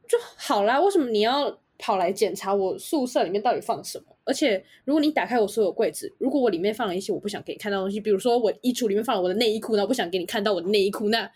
[0.09, 0.80] 就好啦。
[0.80, 4.16] 为什么你要跑来检查我宿舍里面到底放什么？
[4.24, 11.30] 而且如果你打开我所有柜子，如果我里面放了一些我不想给你看到的东西，比如说我衣橱里面放了我的内衣裤，然后我不想给你看到我的内衣裤，那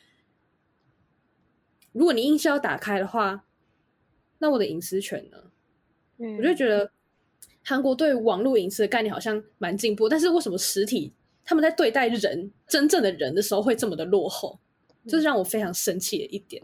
[1.93, 3.45] 如果你硬是要打开的话，
[4.39, 5.51] 那我的隐私权呢？
[6.19, 6.91] 嗯，我就觉得
[7.63, 11.13] 韩国对网络隐私的概念好像蛮进步，但是为什么实体？
[11.51, 14.61] 他们在对待人真正的人的时候会这么的落后，
[15.09, 16.63] 这是让我非常生气的一点。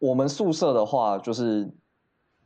[0.00, 1.70] 我们宿舍的话，就是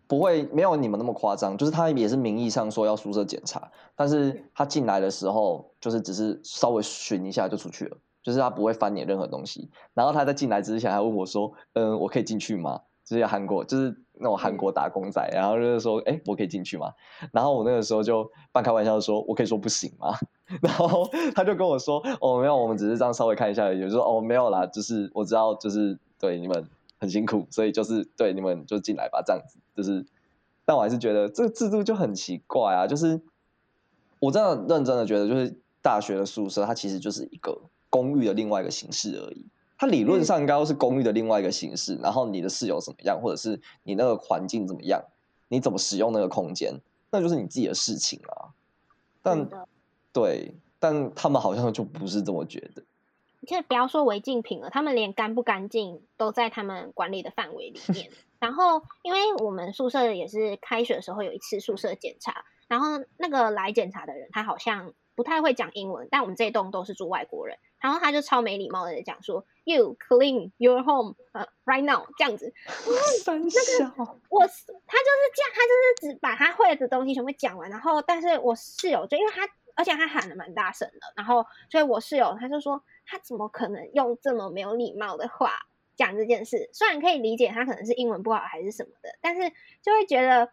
[0.07, 9.71] 不会没有你们那么夸张，就是他也是名义上说要宿舍检查，但是他进来的时候，就是只是稍微巡一下就出去了，就是他不会翻你任何东西。
[9.95, 13.97] 然后他在进来之前还问我说：“嗯，我可以进去吗？”就是韩国，就是。
[14.19, 16.93] 那种韩国打工仔，然后就是说，哎，我可以进去吗？
[17.33, 20.15] 然后我那个时候就半开玩笑说，我可以说不行吗？
[20.63, 23.81] 然后他就跟我说，哦，没有，我们只是这样稍微看一下而已。
[23.81, 29.59] 就说，哦，没有啦，就是我知道，就是对你们很辛苦，所以就是对你们就进来吧，这样子。
[29.75, 30.07] 就是，
[30.65, 32.87] 但我还是觉得这个制度就很奇怪啊。
[32.87, 33.21] 就是
[34.21, 37.61] 我这样认真的觉得，就是大学的宿舍，它其实就是一个
[37.91, 39.47] 公寓的另外一个形式而已。
[39.79, 45.03] 它理论上应该是公寓的另外一个形式，嗯、然后你的室友怎么样，或者是你那个环境怎么样，
[45.49, 48.55] 你怎么使用那个空间，那就是你自己的事情啊。
[49.23, 49.69] 但的
[50.13, 52.83] 对，但他们好像就不是这么觉得。
[53.47, 58.11] 其实不要说违禁品了，他们连干不干净都在他们管理的范围里面。
[58.41, 67.57] 然后，因为我们宿舍也是开学的时候有一次宿舍检查，然后那个来检查的人他好像不太会讲英文，但我们这一栋都是住外国人。
[67.87, 72.53] 然后他就超没礼貌的讲说，You clean your home，呃，right now 这样子。
[73.23, 73.95] 三小那个
[74.29, 77.71] 我他就是这样，他就是只把他会的东西全部讲完。
[77.71, 85.53] 然后，但是我室友就因为他，而且他喊的蛮大声的，然后所以我室友他就说，他怎么可能用这么没有礼貌的话
[85.95, 86.69] 讲这件事。
[86.73, 89.49] 虽然可以理解他可能是英文不好还是什么的，但是
[89.81, 90.51] 就会觉得，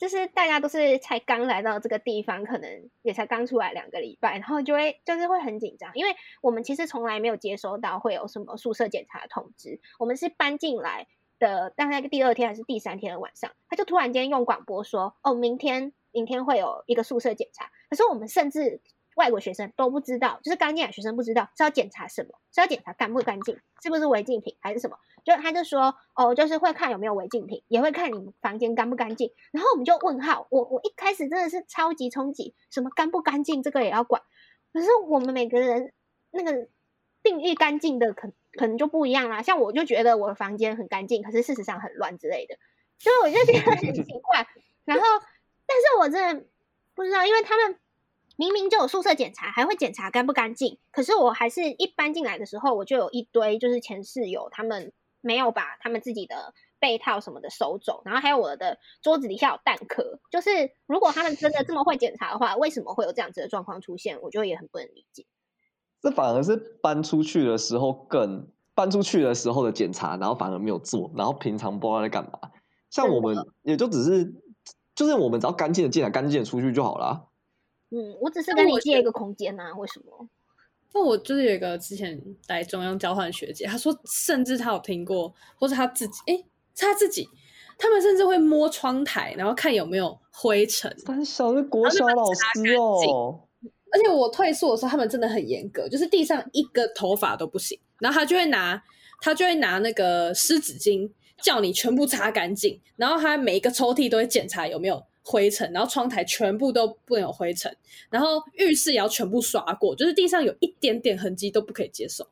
[0.00, 11.06] 就是大家都是才刚来到这个地方，可能也才刚出来两个礼拜，然后就会就是会很紧张，因为我们其实从来没有接收到会有什么宿舍检查的通知，我们是搬进来
[11.38, 18.80] 的大概第二天还是第三天的晚上，他就突然间用广播说：“哦，明天明天会有一个宿舍检查。”可是我们甚至。
[19.16, 24.96] 外国学生都不知道，就是刚进来学生不知道是要检查什么，是要检查干不干净，是不是违禁品还是什么？
[25.24, 29.30] 就他就说哦，就是会看有没有违禁品，也会看你们房间干不干净。
[29.52, 34.22] 然后我们就问号，我我一开始真的是超级冲击，什么干不干净这个也要管。
[34.72, 35.92] 可是我们每个人
[36.30, 36.68] 那个
[37.22, 39.42] 定义干净的可可能就不一样啦。
[39.42, 42.56] 像我就觉得我的房间很干净，可是事实上很乱之类的，
[42.98, 44.46] 所以我就觉得很奇怪。
[44.86, 45.04] 然后，
[45.66, 46.46] 但是我真的
[46.94, 47.78] 不知道，因为他们。
[48.40, 50.78] 明明就有宿舍检查，还会检查干不干净。
[50.92, 60.20] 可是我还是一搬进来的时候，我就有一堆就是前室友他们没有把他们自己的被套什么的收走，然后还有我的桌子底下有蛋壳。
[60.30, 64.18] 就是如果他们真的这么会检查的话，为什么会有这样子的状况出现？
[64.22, 65.26] 我就也很不能理解。
[66.00, 72.38] 这反而是搬出去的时候更搬出去的时候的检查，然后反而没有做，然后平常不知道在干嘛。
[72.88, 74.32] 像我们也就只是
[74.94, 77.26] 就是我们只要干净的进来，干净的出去就好了。
[77.90, 80.28] 嗯，我只是跟你借一个空间呐、啊，为什么？
[80.92, 87.28] 那我就是有一个之前来中央交换学姐，她说甚至她有听过，或是她自己，哎、欸，是她自己，
[87.78, 90.92] 他们甚至会摸窗台，然后看有没有灰尘。
[90.98, 93.40] 三小是国小老师哦，
[93.92, 98.82] 而且我退宿的时候，他们真的很严格，就是地上一个头发都不行，然后他就会拿，
[99.20, 101.08] 他就会拿那个湿纸巾
[101.42, 105.04] 叫你全部擦干净，然后他每一个抽屉都会检查有没有。
[105.30, 107.74] 灰尘，然后窗台全部都不能有灰尘，
[108.10, 112.26] 然后浴室也要全部刷过，就是地上有一点点痕迹都不可以接受。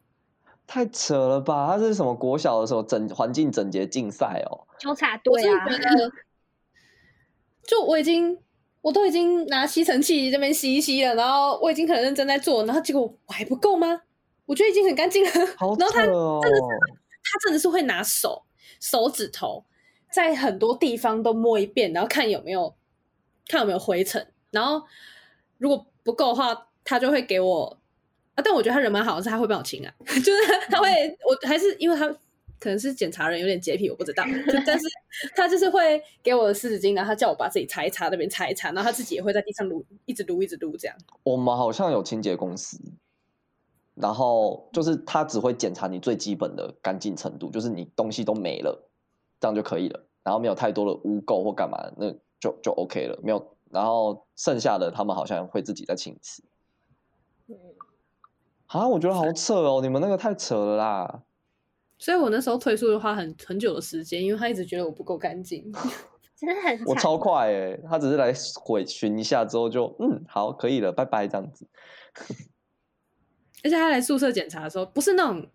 [0.66, 1.68] 太扯了吧？
[1.68, 4.66] 他是什么国小的时候整环境整洁竞赛哦？
[4.78, 5.64] 纠察队啊！
[7.62, 8.36] 就我已经，
[8.82, 14.03] 我都已经拿吸尘器这边吸一吸了，然后我已经很认真在做，然后结果我还不够吗？
[14.46, 15.30] 我觉得已经很干净了。
[15.57, 15.76] 好哦！
[15.78, 16.61] 然后他真的是，
[17.22, 18.42] 他真的是会拿手
[18.80, 19.64] 手指头
[20.12, 22.74] 在很多地方都摸一遍，然后看有没有。
[23.49, 24.82] 看有没有灰尘，然后
[25.57, 27.78] 如果不够的话，他就会给我
[28.34, 28.42] 啊。
[28.44, 30.38] 但我觉得他人蛮好的，是他会帮我清啊， 就是
[30.70, 30.88] 他会，
[31.26, 32.07] 我还是因为他
[32.61, 34.24] 可能是检查人有点洁癖，我不知道。
[34.66, 34.86] 但是
[35.34, 40.96] 他就是会给我的湿纸巾，然后他叫我把自己擦一擦，那边擦一擦，然后他自己也会在地上撸，一直撸，一直撸这样。
[41.22, 42.78] 我们好像有清洁公司，
[43.94, 48.88] 然后就是他只会检查你最基本的干净程度，就是你东西都没了，
[49.40, 52.14] 这样就可以了，然后没有太多的污垢或干嘛那。
[52.41, 56.43] 就就 OK 了，没有，然后剩下的他们好像会自己再清一次。
[57.49, 57.57] 嗯，
[58.66, 61.22] 啊，我觉得好扯哦，你们那个太扯了啦。
[61.99, 65.72] 所以我那时候退宿就花很很久的时间，因为他一直觉得我不够干净，
[66.36, 66.84] 真的很。
[66.84, 68.32] 我超快哎，他只是来
[68.62, 71.66] 回巡一下之后就嗯好可以了，拜拜这样子。
[73.64, 75.51] 而且他来宿舍检查的时候，不是那种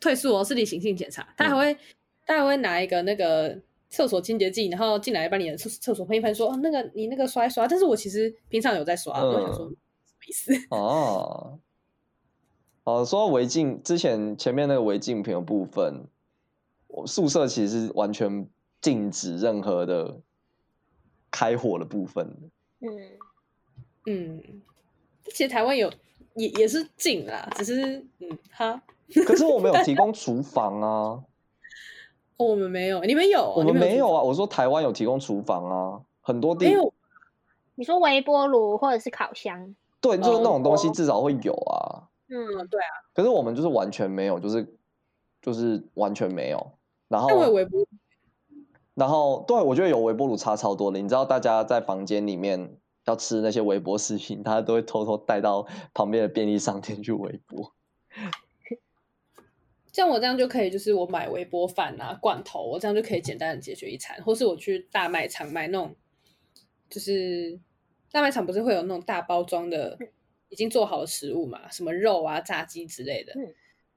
[0.00, 1.78] 退宿哦，是例行性检查，他还会、嗯、
[2.24, 3.60] 他还会拿一个那个。
[3.90, 9.74] 厕所清洁剂，然后进来把你的厕厕所喷一喷，说：“哦，那个你那个刷一刷。”但是我其实平常有在刷，我、嗯、想说什么
[10.28, 10.52] 意思？
[10.70, 11.58] 哦，
[12.84, 16.04] 哦，说到违禁，之前前面那个违禁品的部分，
[16.86, 18.48] 我宿舍其实是完全
[18.80, 20.20] 禁止任何的
[21.30, 22.50] 开火的部分。
[22.78, 22.88] 嗯
[24.06, 24.42] 嗯，
[25.24, 25.92] 其实台湾有
[26.36, 28.80] 也也是禁啦，只是嗯哈。
[29.26, 31.24] 可是我没有提供厨房啊。
[32.46, 33.52] 我们没有，你们有？
[33.56, 34.22] 我们没有啊！
[34.22, 36.84] 我说台湾有提供厨房啊，很多地方。
[37.74, 39.74] 你说微波炉或者是烤箱？
[40.00, 42.08] 对，就是那种东西至少会有啊。
[42.28, 42.92] 嗯，对啊。
[43.14, 44.76] 可是我们就是完全没有，就是
[45.42, 46.72] 就是完全没有。
[47.08, 47.84] 然后微波，
[48.94, 51.00] 然后对，我觉得有微波炉差超多的。
[51.00, 52.76] 你知道，大家在房间里面
[53.06, 57.72] 要吃那些微波食品，大家都会偷偷带到旁边的便利商店去微波。
[59.92, 64.22] 像我这样就可以，就是我买微波饭啊、罐头，我这样就可以简单的解决一餐。
[64.22, 65.94] 或是我去大卖场买那种，
[66.88, 67.58] 就是
[68.10, 69.98] 大卖场不是会有那种大包装的
[70.48, 73.32] 已经做好的食物嘛，什么肉啊、炸鸡之类的。
[73.36, 73.54] 嗯。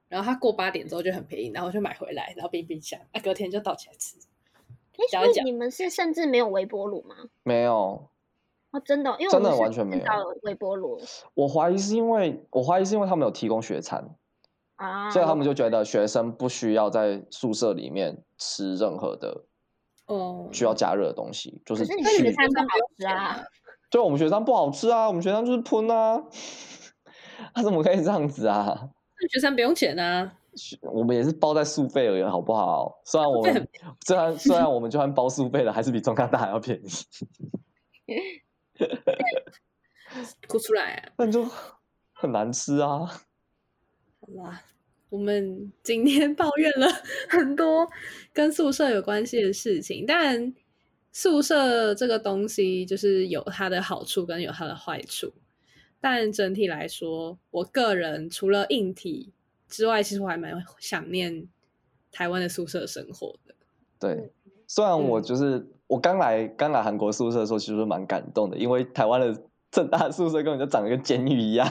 [0.08, 4.16] 然后它过八点之后就很便宜，然后就买回来，然后冰冰箱，啊，隔天就倒起来吃。
[4.96, 7.16] 哎，所以你们是甚至没有微波炉吗？
[7.42, 8.08] 没有。
[8.70, 10.04] 哦，真的，因为真的完全没有
[10.42, 11.00] 微波炉。
[11.34, 14.14] 我怀疑是因为我怀疑是因为他们有提供学餐。
[14.76, 19.44] 啊，所以他们就觉得学生不需要在宿舍里面吃任何的，
[20.06, 22.66] 哦，需要加热的东西，就是去学餐不好
[22.96, 23.42] 吃啊。
[23.90, 26.22] 对，我们学生不好吃啊，我们学生就是喷啊，
[27.54, 28.90] 他怎么可以这样子啊？
[29.20, 30.34] 那学生不用钱啊？
[30.82, 33.00] 我们也是包在宿费而已，好不好？
[33.04, 33.68] 虽然我们
[34.06, 36.88] 虽然虽然我们就算包宿费了，还是比中科大还要便宜。
[40.46, 41.08] 哭出来啊！
[41.16, 41.44] 那就
[42.12, 43.10] 很难吃啊。
[44.24, 44.62] 好啦，
[45.10, 46.86] 我们今天 抱怨了
[47.28, 47.86] 很多
[48.32, 50.54] 跟宿舍有关系的事情，但
[51.12, 55.30] 宿舍这个东西就是有它的好处跟有它的坏处。
[56.00, 59.32] 但整体来说，我个人除了硬体。
[59.66, 61.48] 之外，其实我还蛮想念
[62.12, 63.54] 台湾的宿舍生活的。
[63.98, 64.30] 对，
[64.68, 71.66] 虽然我就是、嗯、我刚来刚来韩国宿舍的时候，其实蛮感动的，因为台湾的正大宿舍根本就长得跟监狱一样。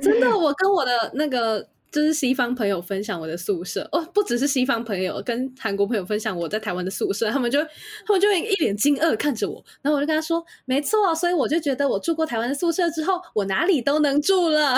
[0.00, 1.68] 真的，我跟我的那个。
[1.96, 7.58] 就是西方朋友分享我的宿舍哦，不只是西方朋友，跟韩国朋友分享我在台湾的宿舍，他们就
[8.04, 14.76] 他们就会一脸惊愕看着我，然后我就跟他说：“没错，所以我就觉得我住过台湾的宿舍之后，我哪里都能住了。”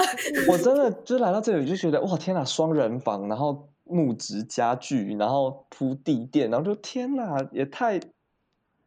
[0.49, 7.99] 我真的就来到这里就觉得哇，天哪，双人房，然后木质家具，然后铺地垫，然后就天哪，也太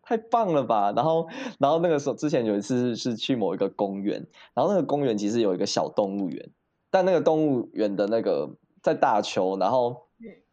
[0.01, 0.93] 太棒了吧！
[0.95, 1.27] 然后
[1.59, 6.49] 然后那个时候之前有一次是去某一个公园，然后那个公园其实有一个小动物园。
[6.91, 8.47] 但那个动物园的那个
[8.83, 9.99] 在大邱，然后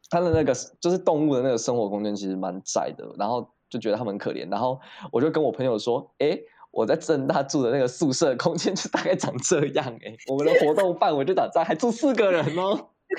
[0.09, 4.80] 他的那个就是动物的那个生活空间其实蛮窄的，然后就觉得他们很可怜，然后
[5.12, 6.39] 我就跟我朋友说：“哎，
[6.70, 12.89] 我在正大住的那个宿舍空间就大概长这样，哎，我们的活动范围就长这样，还住四个人哦。”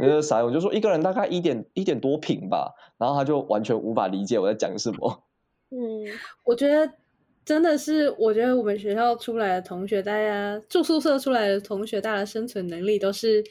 [0.00, 5.22] 我就傻，我就说一个人大概一点一点多平吧，然后他就完全无法理解我在讲什么。
[5.70, 6.04] 嗯，
[6.44, 6.92] 我觉得。
[7.44, 13.44] 真的是，我觉得我们学校出来的同学，大家住宿舍出来的同学，大家的生存能力都是，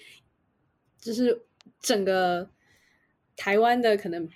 [1.00, 1.44] 就是
[1.82, 2.48] 整个
[3.36, 4.30] 台湾的可能，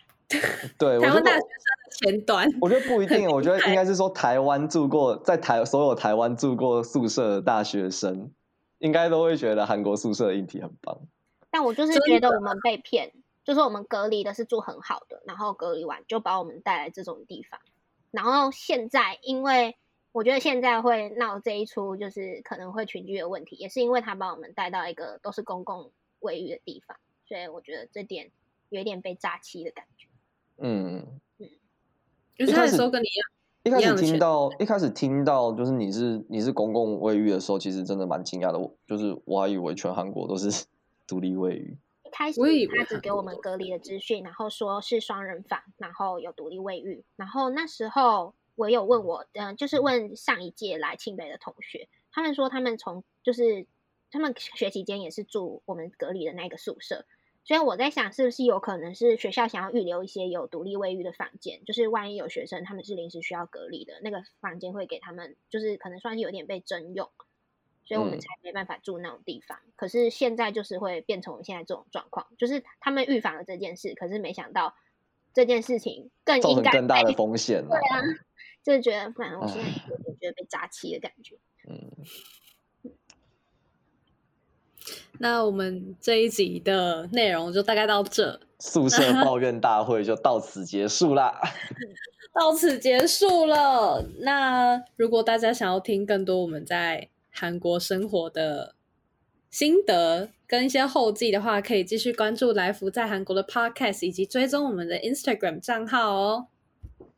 [0.78, 2.50] 对， 台湾大学生的前端。
[2.60, 8.32] 我觉得不一定，我觉得应 该是说台湾住过，在台所有台湾住过宿舍的大学生，
[8.80, 11.00] 应该都会觉得韩国宿舍的硬体很棒。
[11.50, 13.14] 但我就是觉得我们被骗，
[13.46, 17.58] 就是我们隔离的是住很好的，然后隔离完就把我们带来这种地方。
[18.16, 19.76] 然后现在，因为
[20.14, 25.92] 我觉得现在会闹这一出，就是可能会群聚的问题，也是因为他把我们带到一个都是公共
[26.22, 26.98] 卫浴的地方，
[27.28, 28.32] 所以我觉得这点
[28.70, 30.08] 有一点被诈欺的感觉。
[30.58, 31.06] 嗯
[31.38, 31.50] 嗯，
[32.38, 33.30] 就是他的时候跟你一样，
[33.64, 38.58] 一开始听到一开始听到就是你是你是公共卫浴的时候，其实真的蛮惊讶的。
[38.58, 40.66] 我就是我还以为全韩国都是
[41.06, 41.78] 独立卫浴。
[42.18, 42.40] 开始
[42.74, 47.04] 他只给我们隔离的资讯，然后说是双人房，然后有独立卫浴。
[47.18, 53.68] 然后那时候我有问我，嗯、呃，就是问上一届来清北的同学，他们说他们从就是
[54.12, 57.06] 他们学期间也是住我们隔离的那个宿舍，
[57.44, 67.10] 所以我在想是不是有可能是学校想要预留一些有独立卫浴的房间，就是万一有学生他们是临时需要隔离的那个房间会给他们，就是可能算是有点被征用。
[67.86, 69.58] 所以我们才没办法住那种地方。
[69.66, 74.76] 嗯、可是现在就是会变成我们现在这种状况，就是他们预防了这件事，可是没想到
[75.34, 77.70] 这件事情更应该更大的风险了。
[77.70, 78.02] 对啊，
[78.64, 81.38] 就是觉得，反正我现在有点觉得被扎气的感觉。
[81.70, 81.92] 嗯。
[85.18, 91.42] 那我们这一集的内容就大概到这，宿舍 抱怨大会就到此结束啦。
[92.34, 94.06] 到此结束了。
[94.20, 98.74] 那如果大家想要听更多我们在韩国生活的
[99.52, 106.48] 心得跟一些后记的话，可以继续关注来福在韩国的 Podcast，以及追踪我们的 Instagram 账号哦。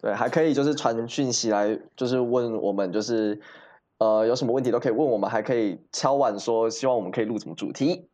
[0.01, 3.39] 对，还可以就是传讯息来，就是问我们，就是
[3.99, 8.07] 呃有什么问题都可以问我们，还可以敲碗说希望我们可以录什么主题。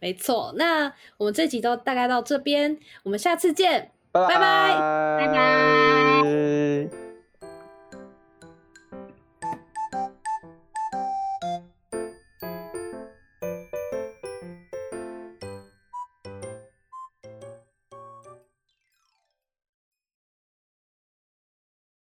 [0.00, 6.41] 没错，那我们这集都大概到这边，我们下次见，拜拜，拜拜。